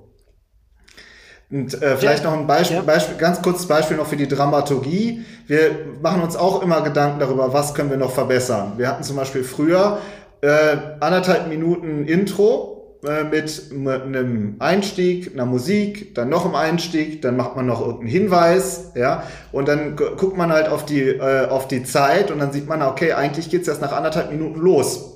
[1.53, 2.83] Und äh, vielleicht ja, noch ein Beispiel, ja.
[2.83, 5.23] Beispiel, ganz kurzes Beispiel noch für die Dramaturgie.
[5.47, 8.73] Wir machen uns auch immer Gedanken darüber, was können wir noch verbessern.
[8.79, 9.99] Wir hatten zum Beispiel früher
[10.41, 10.49] äh,
[11.01, 17.37] anderthalb Minuten Intro äh, mit, mit einem Einstieg, einer Musik, dann noch im Einstieg, dann
[17.37, 21.69] macht man noch irgendeinen Hinweis, ja, und dann guckt man halt auf die, äh, auf
[21.69, 25.12] die Zeit und dann sieht man, okay, eigentlich geht's erst nach anderthalb Minuten los.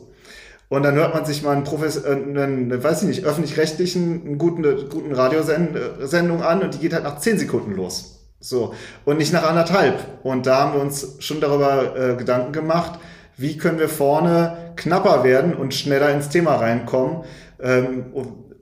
[0.69, 4.63] Und dann hört man sich mal einen, Profes äh, einen weiß ich nicht, öffentlich-rechtlichen, guten,
[4.89, 8.17] guten Radiosendung an und die geht halt nach zehn Sekunden los.
[8.41, 8.75] So.
[9.05, 9.95] Und nicht nach anderthalb.
[10.23, 12.99] Und da haben wir uns schon darüber äh, Gedanken gemacht,
[13.37, 17.25] wie können wir vorne knapper werden und schneller ins Thema reinkommen,
[17.61, 18.07] ähm,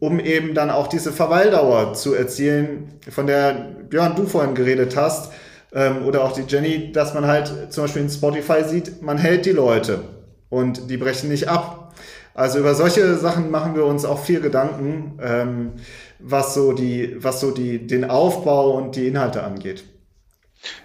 [0.00, 3.52] um eben dann auch diese Verweildauer zu erzielen, von der
[3.88, 5.32] Björn du vorhin geredet hast,
[5.72, 9.46] ähm, oder auch die Jenny, dass man halt zum Beispiel in Spotify sieht, man hält
[9.46, 10.00] die Leute
[10.48, 11.83] und die brechen nicht ab.
[12.34, 15.72] Also über solche Sachen machen wir uns auch viel Gedanken, ähm,
[16.18, 19.84] was so die, was so die, den Aufbau und die Inhalte angeht.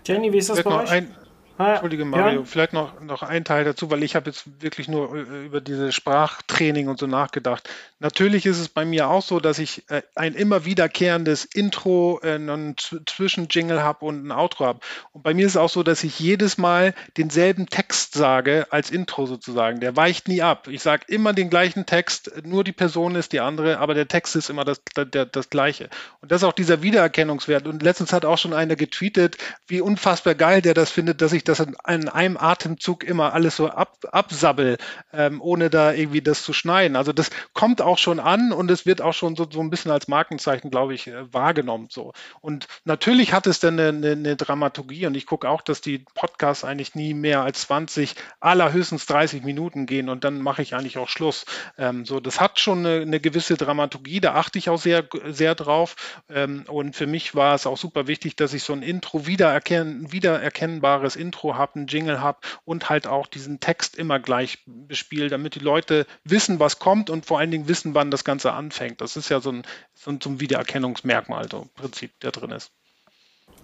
[0.06, 0.92] Jenny, wie ist das bei euch?
[0.92, 1.16] Ein,
[1.60, 2.46] Ah, Entschuldige Mario, ja.
[2.46, 5.92] vielleicht noch, noch ein Teil dazu, weil ich habe jetzt wirklich nur äh, über diese
[5.92, 7.70] Sprachtraining und so nachgedacht.
[8.00, 12.36] Natürlich ist es bei mir auch so, dass ich äh, ein immer wiederkehrendes Intro, äh,
[12.36, 14.80] einen Zwischenjingle habe und ein Outro habe.
[15.12, 18.90] Und bei mir ist es auch so, dass ich jedes Mal denselben Text sage als
[18.90, 19.82] Intro sozusagen.
[19.82, 20.70] Der weicht nie ab.
[20.70, 24.38] Ich sage immer den gleichen Text, nur die Person ist die andere, aber der Text
[24.38, 25.90] ist immer das, das, das gleiche.
[26.22, 27.68] Und das ist auch dieser Wiedererkennungswert.
[27.68, 29.36] Und letztens hat auch schon einer getweetet,
[29.68, 33.56] wie unfassbar geil der das findet, dass ich das in, in einem Atemzug immer alles
[33.56, 34.78] so ab, absabbel,
[35.12, 36.96] ähm, ohne da irgendwie das zu schneiden.
[36.96, 39.92] Also das kommt auch schon an und es wird auch schon so, so ein bisschen
[39.92, 41.88] als Markenzeichen, glaube ich, äh, wahrgenommen.
[41.90, 42.14] So.
[42.42, 46.06] Und natürlich hat es dann eine, eine, eine Dramaturgie und ich gucke auch, dass die
[46.16, 50.98] Podcasts eigentlich nie mehr als 20, allerhöchstens 30 Minuten gehen und dann mache ich eigentlich
[50.98, 51.46] auch Schluss.
[51.78, 55.56] Ähm, so, das hat schon eine, eine, gewisse Dramaturgie, da achte ich auch sehr, sehr
[55.56, 55.96] drauf.
[56.30, 60.12] Ähm, und für mich war es auch super wichtig, dass ich so ein Intro wiedererkennen,
[60.12, 65.30] wiedererkennbares Intro Intro habe, einen Jingle habe und halt auch diesen Text immer gleich bespiele,
[65.30, 69.00] damit die Leute wissen, was kommt und vor allen Dingen wissen, wann das Ganze anfängt.
[69.00, 69.64] Das ist ja so ein,
[69.94, 72.72] so ein, so ein Wiedererkennungsmerkmal, so im Prinzip, der drin ist.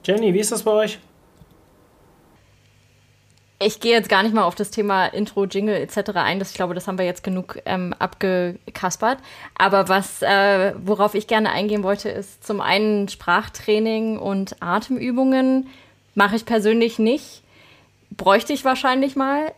[0.05, 0.99] Jenny, wie ist das bei euch?
[3.59, 6.11] Ich gehe jetzt gar nicht mal auf das Thema Intro, Jingle etc.
[6.15, 6.39] ein.
[6.39, 9.19] Das, ich glaube, das haben wir jetzt genug ähm, abgekaspert.
[9.57, 15.67] Aber was, äh, worauf ich gerne eingehen wollte, ist zum einen Sprachtraining und Atemübungen.
[16.15, 17.44] Mache ich persönlich nicht
[18.11, 19.53] bräuchte ich wahrscheinlich mal.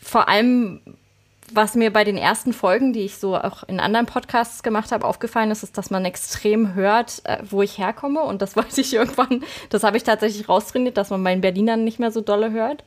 [0.00, 0.80] Vor allem,
[1.52, 5.06] was mir bei den ersten Folgen, die ich so auch in anderen Podcasts gemacht habe,
[5.06, 8.22] aufgefallen ist, ist, dass man extrem hört, äh, wo ich herkomme.
[8.22, 11.98] Und das wollte ich irgendwann, das habe ich tatsächlich raustrainiert, dass man meinen Berlinern nicht
[11.98, 12.84] mehr so dolle hört.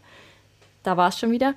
[0.83, 1.53] Da war es schon wieder.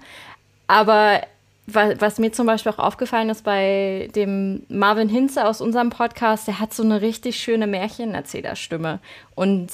[0.67, 1.21] Aber
[1.67, 6.59] was mir zum Beispiel auch aufgefallen ist bei dem Marvin Hinze aus unserem Podcast, der
[6.59, 8.99] hat so eine richtig schöne Märchenerzählerstimme.
[9.37, 9.71] Und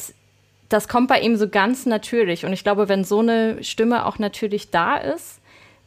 [0.68, 2.44] das kommt bei ihm so ganz natürlich.
[2.44, 5.40] Und ich glaube, wenn so eine Stimme auch natürlich da ist,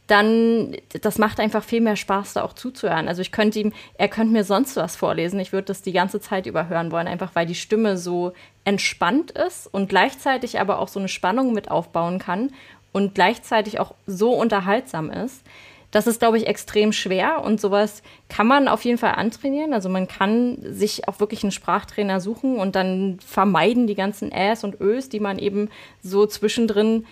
[0.08, 3.08] dann, das macht einfach viel mehr Spaß, da auch zuzuhören.
[3.08, 5.40] Also ich könnte ihm, er könnte mir sonst was vorlesen.
[5.40, 8.34] Ich würde das die ganze Zeit überhören wollen, einfach weil die Stimme so
[8.66, 12.52] entspannt ist und gleichzeitig aber auch so eine Spannung mit aufbauen kann
[12.92, 15.44] und gleichzeitig auch so unterhaltsam ist.
[15.92, 19.74] Das ist, glaube ich, extrem schwer und sowas kann man auf jeden Fall antrainieren.
[19.74, 24.64] Also man kann sich auch wirklich einen Sprachtrainer suchen und dann vermeiden die ganzen Äs
[24.64, 25.70] und Ös, die man eben
[26.02, 27.06] so zwischendrin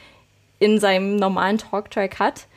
[0.59, 2.47] in seinem normalen Talktrack hat.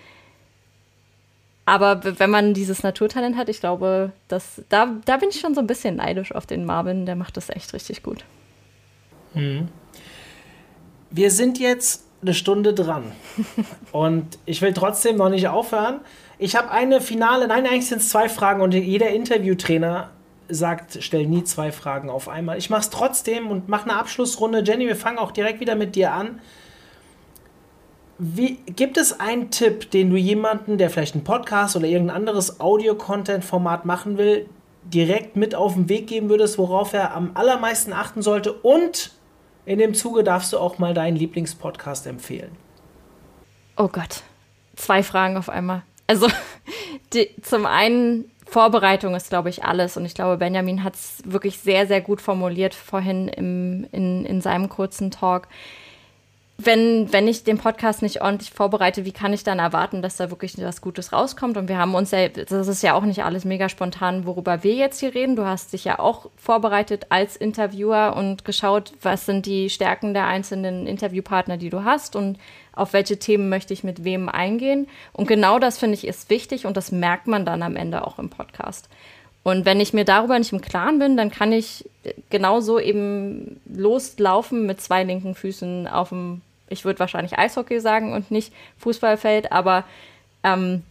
[1.65, 5.61] Aber wenn man dieses Naturtalent hat, ich glaube, das, da, da bin ich schon so
[5.61, 7.07] ein bisschen neidisch auf den Marvin.
[7.07, 8.25] Der macht das echt richtig gut.
[9.35, 9.69] Mhm.
[11.11, 13.13] Wir sind jetzt eine Stunde dran.
[13.93, 16.01] Und ich will trotzdem noch nicht aufhören.
[16.39, 20.11] Ich habe eine finale, nein, eigentlich sind es zwei Fragen und jeder Interviewtrainer
[20.49, 22.59] sagt, stell nie zwei Fragen auf einmal.
[22.59, 24.65] Ich mache es trotzdem und mache eine Abschlussrunde.
[24.65, 26.41] Jenny, wir fangen auch direkt wieder mit dir an.
[28.19, 32.61] Wie, gibt es einen Tipp, den du jemanden, der vielleicht einen Podcast oder irgendein anderes
[32.61, 34.49] Audio-Content-Format machen will,
[34.85, 39.13] direkt mit auf den Weg geben würdest, worauf er am allermeisten achten sollte und
[39.65, 42.57] in dem Zuge darfst du auch mal deinen Lieblingspodcast empfehlen.
[43.77, 44.23] Oh Gott,
[44.77, 45.83] zwei Fragen auf einmal.
[46.07, 46.29] Also
[47.13, 49.97] die, zum einen Vorbereitung ist, glaube ich, alles.
[49.97, 54.41] Und ich glaube, Benjamin hat es wirklich sehr, sehr gut formuliert vorhin im, in, in
[54.41, 55.49] seinem kurzen Talk
[56.59, 60.31] wenn, wenn ich den Podcast nicht ordentlich vorbereite, wie kann ich dann erwarten, dass da
[60.31, 61.57] wirklich was Gutes rauskommt?
[61.57, 64.75] Und wir haben uns ja, das ist ja auch nicht alles mega spontan, worüber wir
[64.75, 65.35] jetzt hier reden.
[65.35, 70.27] Du hast dich ja auch vorbereitet als Interviewer und geschaut, was sind die Stärken der
[70.27, 72.39] einzelnen Interviewpartner, die du hast und
[72.75, 74.89] auf welche Themen möchte ich mit wem eingehen.
[75.13, 78.19] Und genau das finde ich ist wichtig und das merkt man dann am Ende auch
[78.19, 78.89] im Podcast.
[79.45, 81.89] Und wenn ich mir darüber nicht im Klaren bin, dann kann ich
[82.31, 88.31] genauso eben loslaufen mit zwei linken Füßen auf dem ich würde wahrscheinlich Eishockey sagen und
[88.31, 89.85] nicht Fußballfeld, aber
[90.43, 90.83] ähm,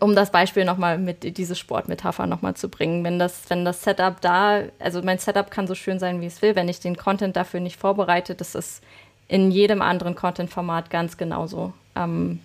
[0.00, 4.20] um das Beispiel nochmal mit diese Sportmetapher nochmal zu bringen, wenn das, wenn das Setup
[4.20, 7.36] da, also mein Setup kann so schön sein, wie es will, wenn ich den Content
[7.36, 8.82] dafür nicht vorbereite, das ist
[9.28, 11.72] in jedem anderen Content-Format ganz genauso.
[11.96, 12.40] Ähm,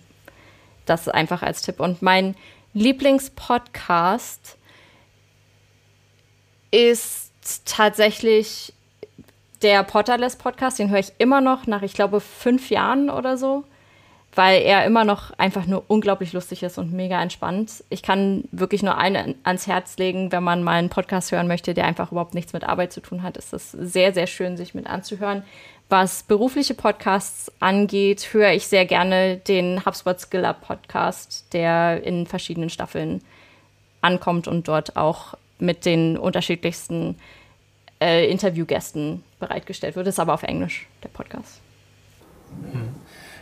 [0.86, 1.80] das einfach als Tipp.
[1.80, 2.34] Und mein
[2.72, 4.56] Lieblingspodcast
[6.70, 7.30] ist
[7.64, 8.72] tatsächlich
[9.62, 13.64] der Potterless Podcast, den höre ich immer noch nach, ich glaube, fünf Jahren oder so,
[14.34, 17.82] weil er immer noch einfach nur unglaublich lustig ist und mega entspannt.
[17.88, 21.74] Ich kann wirklich nur einen ans Herz legen, wenn man mal einen Podcast hören möchte,
[21.74, 23.36] der einfach überhaupt nichts mit Arbeit zu tun hat.
[23.36, 25.42] Ist das sehr, sehr schön, sich mit anzuhören.
[25.88, 32.68] Was berufliche Podcasts angeht, höre ich sehr gerne den HubSpot Skiller Podcast, der in verschiedenen
[32.68, 33.22] Staffeln
[34.02, 37.16] ankommt und dort auch mit den unterschiedlichsten
[38.00, 40.06] äh, Interviewgästen bereitgestellt wird.
[40.06, 41.60] Das ist aber auf Englisch, der Podcast.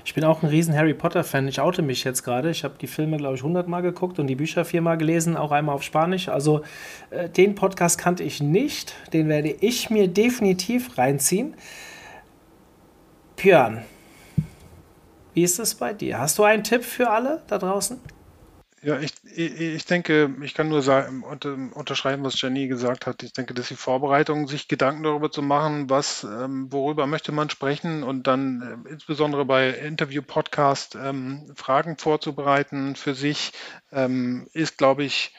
[0.04, 1.48] Ich bin auch ein riesen Harry Potter-Fan.
[1.48, 2.50] Ich oute mich jetzt gerade.
[2.50, 5.74] Ich habe die Filme, glaube ich, hundertmal geguckt und die Bücher viermal gelesen, auch einmal
[5.74, 6.28] auf Spanisch.
[6.28, 6.62] Also
[7.10, 8.94] äh, den Podcast kannte ich nicht.
[9.12, 11.54] Den werde ich mir definitiv reinziehen.
[13.36, 13.82] Björn,
[15.34, 16.18] wie ist es bei dir?
[16.18, 18.00] Hast du einen Tipp für alle da draußen?
[18.86, 21.24] Ja, ich, ich denke, ich kann nur sagen,
[21.72, 23.24] unterschreiben, was Jenny gesagt hat.
[23.24, 27.50] Ich denke, dass die Vorbereitung, sich Gedanken darüber zu machen, was, ähm, worüber möchte man
[27.50, 33.50] sprechen und dann äh, insbesondere bei Interview-Podcast ähm, Fragen vorzubereiten für sich,
[33.90, 35.32] ähm, ist, glaube ich,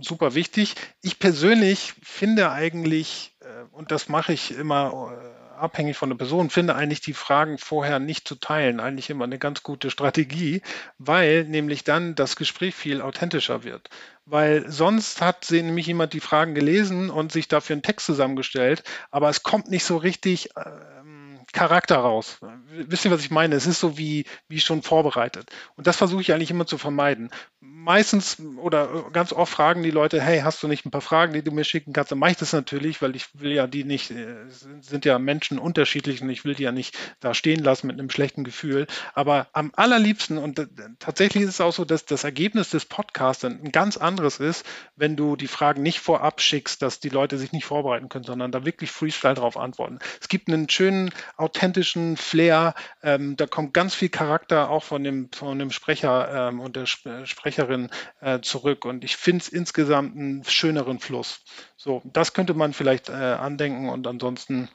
[0.00, 0.74] super wichtig.
[1.02, 6.50] Ich persönlich finde eigentlich, äh, und das mache ich immer äh, abhängig von der Person,
[6.50, 10.62] finde eigentlich die Fragen vorher nicht zu teilen eigentlich immer eine ganz gute Strategie,
[10.98, 13.88] weil nämlich dann das Gespräch viel authentischer wird.
[14.26, 18.82] Weil sonst hat sie nämlich jemand die Fragen gelesen und sich dafür einen Text zusammengestellt,
[19.10, 21.01] aber es kommt nicht so richtig ähm,
[21.52, 22.40] Charakter raus.
[22.66, 23.54] Wisst ihr, was ich meine?
[23.54, 25.50] Es ist so wie, wie schon vorbereitet.
[25.76, 27.30] Und das versuche ich eigentlich immer zu vermeiden
[27.82, 31.42] meistens oder ganz oft fragen die Leute, hey, hast du nicht ein paar Fragen, die
[31.42, 32.12] du mir schicken kannst?
[32.12, 34.36] Dann mache ich das natürlich, weil ich will ja die nicht, äh,
[34.80, 38.10] sind ja Menschen unterschiedlich und ich will die ja nicht da stehen lassen mit einem
[38.10, 38.86] schlechten Gefühl.
[39.14, 40.60] Aber am allerliebsten, und
[40.98, 44.64] tatsächlich ist es auch so, dass das Ergebnis des Podcasts ein ganz anderes ist,
[44.96, 48.52] wenn du die Fragen nicht vorab schickst, dass die Leute sich nicht vorbereiten können, sondern
[48.52, 49.98] da wirklich Freestyle drauf antworten.
[50.20, 51.10] Es gibt einen schönen,
[51.42, 56.60] authentischen Flair, ähm, da kommt ganz viel Charakter auch von dem, von dem Sprecher ähm,
[56.60, 57.90] und der Sprecherin Sprecherin
[58.20, 58.84] äh, zurück.
[58.84, 61.40] Und ich finde es insgesamt einen schöneren Fluss.
[61.76, 64.68] So, das könnte man vielleicht äh, andenken und ansonsten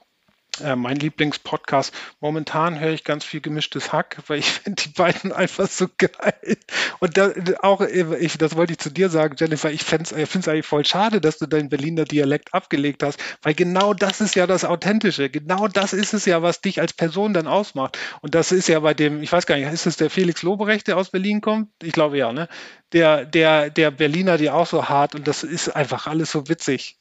[0.61, 1.93] äh, mein Lieblingspodcast.
[2.19, 6.57] Momentan höre ich ganz viel gemischtes Hack, weil ich finde die beiden einfach so geil.
[6.99, 7.31] Und da,
[7.61, 11.21] auch, ich, das wollte ich zu dir sagen, Jennifer, ich finde es eigentlich voll schade,
[11.21, 15.29] dass du deinen Berliner Dialekt abgelegt hast, weil genau das ist ja das Authentische.
[15.29, 17.97] Genau das ist es ja, was dich als Person dann ausmacht.
[18.21, 20.87] Und das ist ja bei dem, ich weiß gar nicht, ist es der Felix Lobrecht,
[20.87, 21.69] der aus Berlin kommt?
[21.81, 22.47] Ich glaube ja, ne?
[22.93, 26.97] Der, der, der Berliner, die auch so hart und das ist einfach alles so witzig.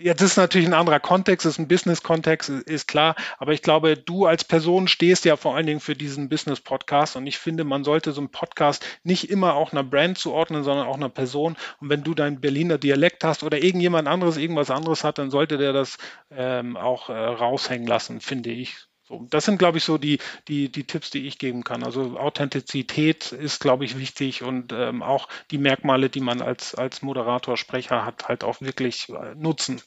[0.00, 3.14] Das ist natürlich ein anderer Kontext, ist ein Business-Kontext, ist klar.
[3.38, 7.14] Aber ich glaube, du als Person stehst ja vor allen Dingen für diesen Business-Podcast.
[7.14, 10.88] Und ich finde, man sollte so einen Podcast nicht immer auch einer Brand zuordnen, sondern
[10.88, 11.56] auch einer Person.
[11.80, 15.56] Und wenn du deinen Berliner Dialekt hast oder irgendjemand anderes irgendwas anderes hat, dann sollte
[15.56, 15.98] der das
[16.32, 18.87] ähm, auch äh, raushängen lassen, finde ich.
[19.08, 21.82] So, das sind, glaube ich, so die, die, die Tipps, die ich geben kann.
[21.82, 27.00] Also Authentizität ist, glaube ich, wichtig und ähm, auch die Merkmale, die man als, als
[27.00, 29.80] Moderator, Sprecher hat, halt auch wirklich äh, nutzen.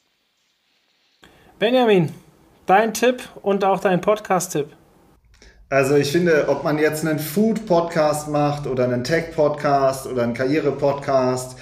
[1.60, 2.12] Benjamin,
[2.66, 4.70] dein Tipp und auch dein Podcast-Tipp.
[5.70, 11.60] Also ich finde, ob man jetzt einen Food-Podcast macht oder einen Tech-Podcast oder einen Karriere-Podcast,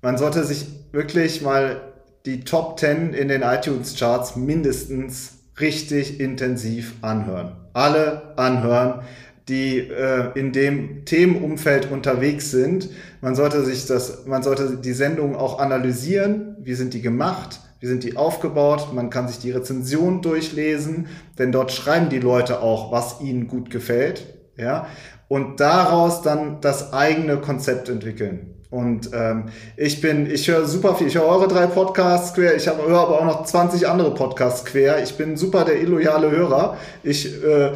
[0.00, 1.92] man sollte sich wirklich mal
[2.24, 7.56] die Top 10 in den iTunes-Charts mindestens richtig intensiv anhören.
[7.72, 9.02] Alle anhören,
[9.48, 12.88] die äh, in dem Themenumfeld unterwegs sind.
[13.20, 16.56] Man sollte sich das, man sollte die Sendung auch analysieren.
[16.60, 17.60] Wie sind die gemacht?
[17.80, 18.94] Wie sind die aufgebaut?
[18.94, 23.68] Man kann sich die Rezension durchlesen, denn dort schreiben die Leute auch, was ihnen gut
[23.68, 24.24] gefällt.
[24.56, 24.86] Ja,
[25.28, 28.53] und daraus dann das eigene Konzept entwickeln.
[28.70, 29.44] Und ähm,
[29.76, 31.06] ich bin, ich höre super viel.
[31.06, 32.56] Ich höre eure drei Podcasts quer.
[32.56, 35.02] Ich höre aber auch noch 20 andere Podcasts quer.
[35.02, 36.76] Ich bin super der illoyale Hörer.
[37.02, 37.72] Ich, äh, äh,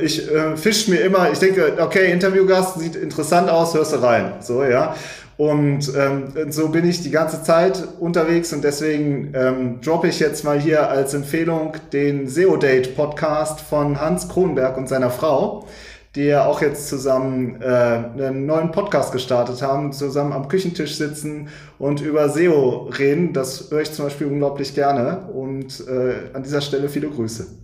[0.00, 4.32] ich äh, fisch mir immer, ich denke, okay, Interviewgast sieht interessant aus, hörst du rein.
[4.40, 4.96] So, ja.
[5.36, 10.44] Und ähm, so bin ich die ganze Zeit unterwegs und deswegen ähm, droppe ich jetzt
[10.44, 15.66] mal hier als Empfehlung den SEO Date Podcast von Hans Kronberg und seiner Frau
[16.14, 21.48] die ja auch jetzt zusammen äh, einen neuen Podcast gestartet haben, zusammen am Küchentisch sitzen
[21.78, 23.32] und über SEO reden.
[23.32, 27.63] Das höre ich zum Beispiel unglaublich gerne und äh, an dieser Stelle viele Grüße.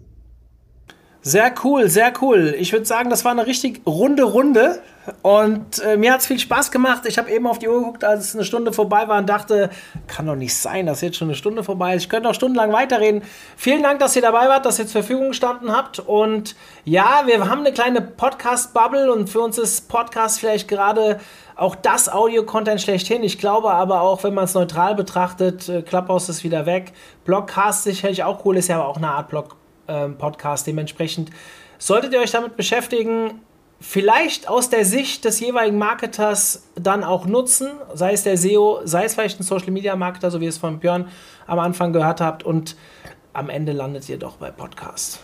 [1.23, 2.55] Sehr cool, sehr cool.
[2.59, 4.81] Ich würde sagen, das war eine richtig runde Runde.
[5.23, 7.03] Und äh, mir hat es viel Spaß gemacht.
[7.07, 9.71] Ich habe eben auf die Uhr geguckt, als es eine Stunde vorbei war und dachte,
[10.07, 12.05] kann doch nicht sein, dass jetzt schon eine Stunde vorbei ist.
[12.05, 13.23] Ich könnte auch stundenlang weiterreden.
[13.57, 15.99] Vielen Dank, dass ihr dabei wart, dass ihr zur Verfügung gestanden habt.
[15.99, 16.55] Und
[16.85, 21.19] ja, wir haben eine kleine Podcast-Bubble und für uns ist Podcast vielleicht gerade
[21.57, 23.23] auch das Audio-Content schlechthin.
[23.25, 26.93] Ich glaube aber auch, wenn man es neutral betrachtet, äh, Clubhouse ist wieder weg.
[27.25, 29.60] Blogcast sicherlich auch cool, ist ja aber auch eine Art Blog
[30.19, 30.67] Podcast.
[30.67, 31.31] Dementsprechend
[31.79, 33.41] solltet ihr euch damit beschäftigen,
[33.81, 39.05] vielleicht aus der Sicht des jeweiligen Marketers dann auch nutzen, sei es der SEO, sei
[39.05, 41.09] es vielleicht ein Social Media Marketer, so wie ihr es von Björn
[41.47, 42.77] am Anfang gehört habt und
[43.33, 45.21] am Ende landet ihr doch bei Podcast.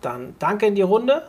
[0.00, 1.28] Dann danke in die Runde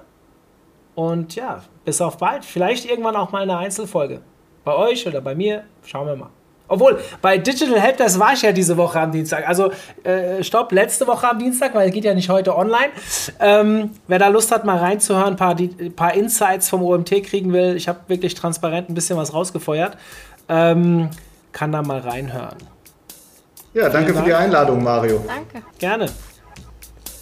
[0.95, 2.45] und ja, bis auf bald.
[2.45, 4.22] Vielleicht irgendwann auch mal eine Einzelfolge.
[4.63, 6.30] Bei euch oder bei mir, schauen wir mal.
[6.68, 9.47] Obwohl, bei Digital Helpdesk war ich ja diese Woche am Dienstag.
[9.47, 9.72] Also,
[10.03, 12.89] äh, stopp, letzte Woche am Dienstag, weil es geht ja nicht heute online.
[13.39, 15.55] Ähm, wer da Lust hat, mal reinzuhören, ein paar,
[15.95, 19.97] paar Insights vom OMT kriegen will, ich habe wirklich transparent ein bisschen was rausgefeuert,
[20.49, 21.09] ähm,
[21.51, 22.57] kann da mal reinhören.
[23.74, 24.24] Ja, danke Dank.
[24.24, 25.24] für die Einladung, Mario.
[25.28, 25.66] Danke.
[25.78, 26.09] Gerne.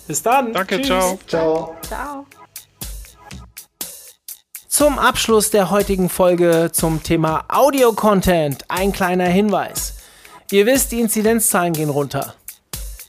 [0.08, 0.54] Bis dann.
[0.54, 0.88] Danke, Tschüss.
[0.88, 1.20] ciao.
[1.28, 1.76] Ciao.
[1.82, 2.43] Ciao.
[4.74, 9.94] Zum Abschluss der heutigen Folge zum Thema Audio-Content ein kleiner Hinweis.
[10.50, 12.34] Ihr wisst, die Inzidenzzahlen gehen runter.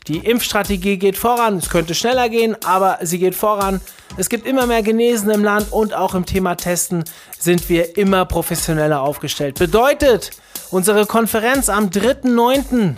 [0.06, 3.80] Die Impfstrategie geht voran, es könnte schneller gehen, aber sie geht voran.
[4.18, 7.02] Es gibt immer mehr Genesen im Land und auch im Thema Testen
[7.38, 9.58] sind wir immer professioneller aufgestellt.
[9.58, 10.32] Bedeutet,
[10.70, 12.96] unsere Konferenz am 3.9.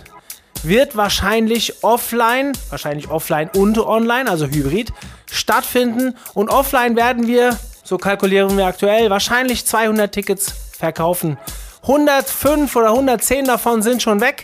[0.63, 4.91] wird wahrscheinlich offline, wahrscheinlich offline und online, also hybrid,
[5.31, 6.17] stattfinden.
[6.33, 7.57] Und offline werden wir
[7.87, 11.37] so kalkulieren wir aktuell, wahrscheinlich 200 Tickets verkaufen.
[11.83, 14.43] 105 oder 110 davon sind schon weg.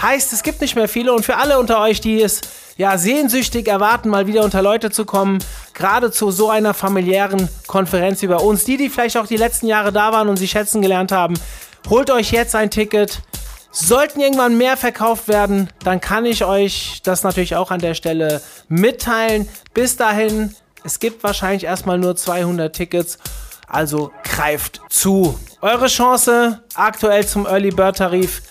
[0.00, 2.40] Heißt, es gibt nicht mehr viele und für alle unter euch, die es
[2.78, 5.38] ja sehnsüchtig erwarten, mal wieder unter Leute zu kommen,
[5.74, 9.92] gerade zu so einer familiären Konferenz bei uns, die, die vielleicht auch die letzten Jahre
[9.92, 11.34] da waren und sie schätzen gelernt haben,
[11.90, 13.20] holt euch jetzt ein Ticket.
[13.70, 18.40] Sollten irgendwann mehr verkauft werden, dann kann ich euch das natürlich auch an der Stelle
[18.68, 19.46] mitteilen.
[19.74, 20.54] Bis dahin
[20.84, 23.18] es gibt wahrscheinlich erstmal nur 200 Tickets.
[23.66, 25.38] Also greift zu.
[25.60, 28.42] Eure Chance aktuell zum Early Bird Tarif.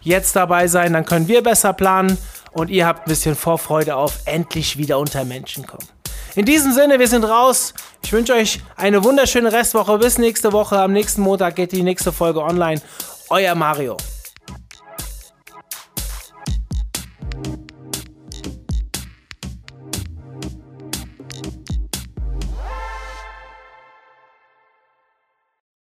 [0.00, 2.18] Jetzt dabei sein, dann können wir besser planen
[2.52, 5.86] und ihr habt ein bisschen Vorfreude auf endlich wieder unter Menschen kommen.
[6.34, 7.74] In diesem Sinne, wir sind raus.
[8.02, 9.98] Ich wünsche euch eine wunderschöne Restwoche.
[9.98, 10.78] Bis nächste Woche.
[10.78, 12.80] Am nächsten Montag geht die nächste Folge online.
[13.28, 13.96] Euer Mario.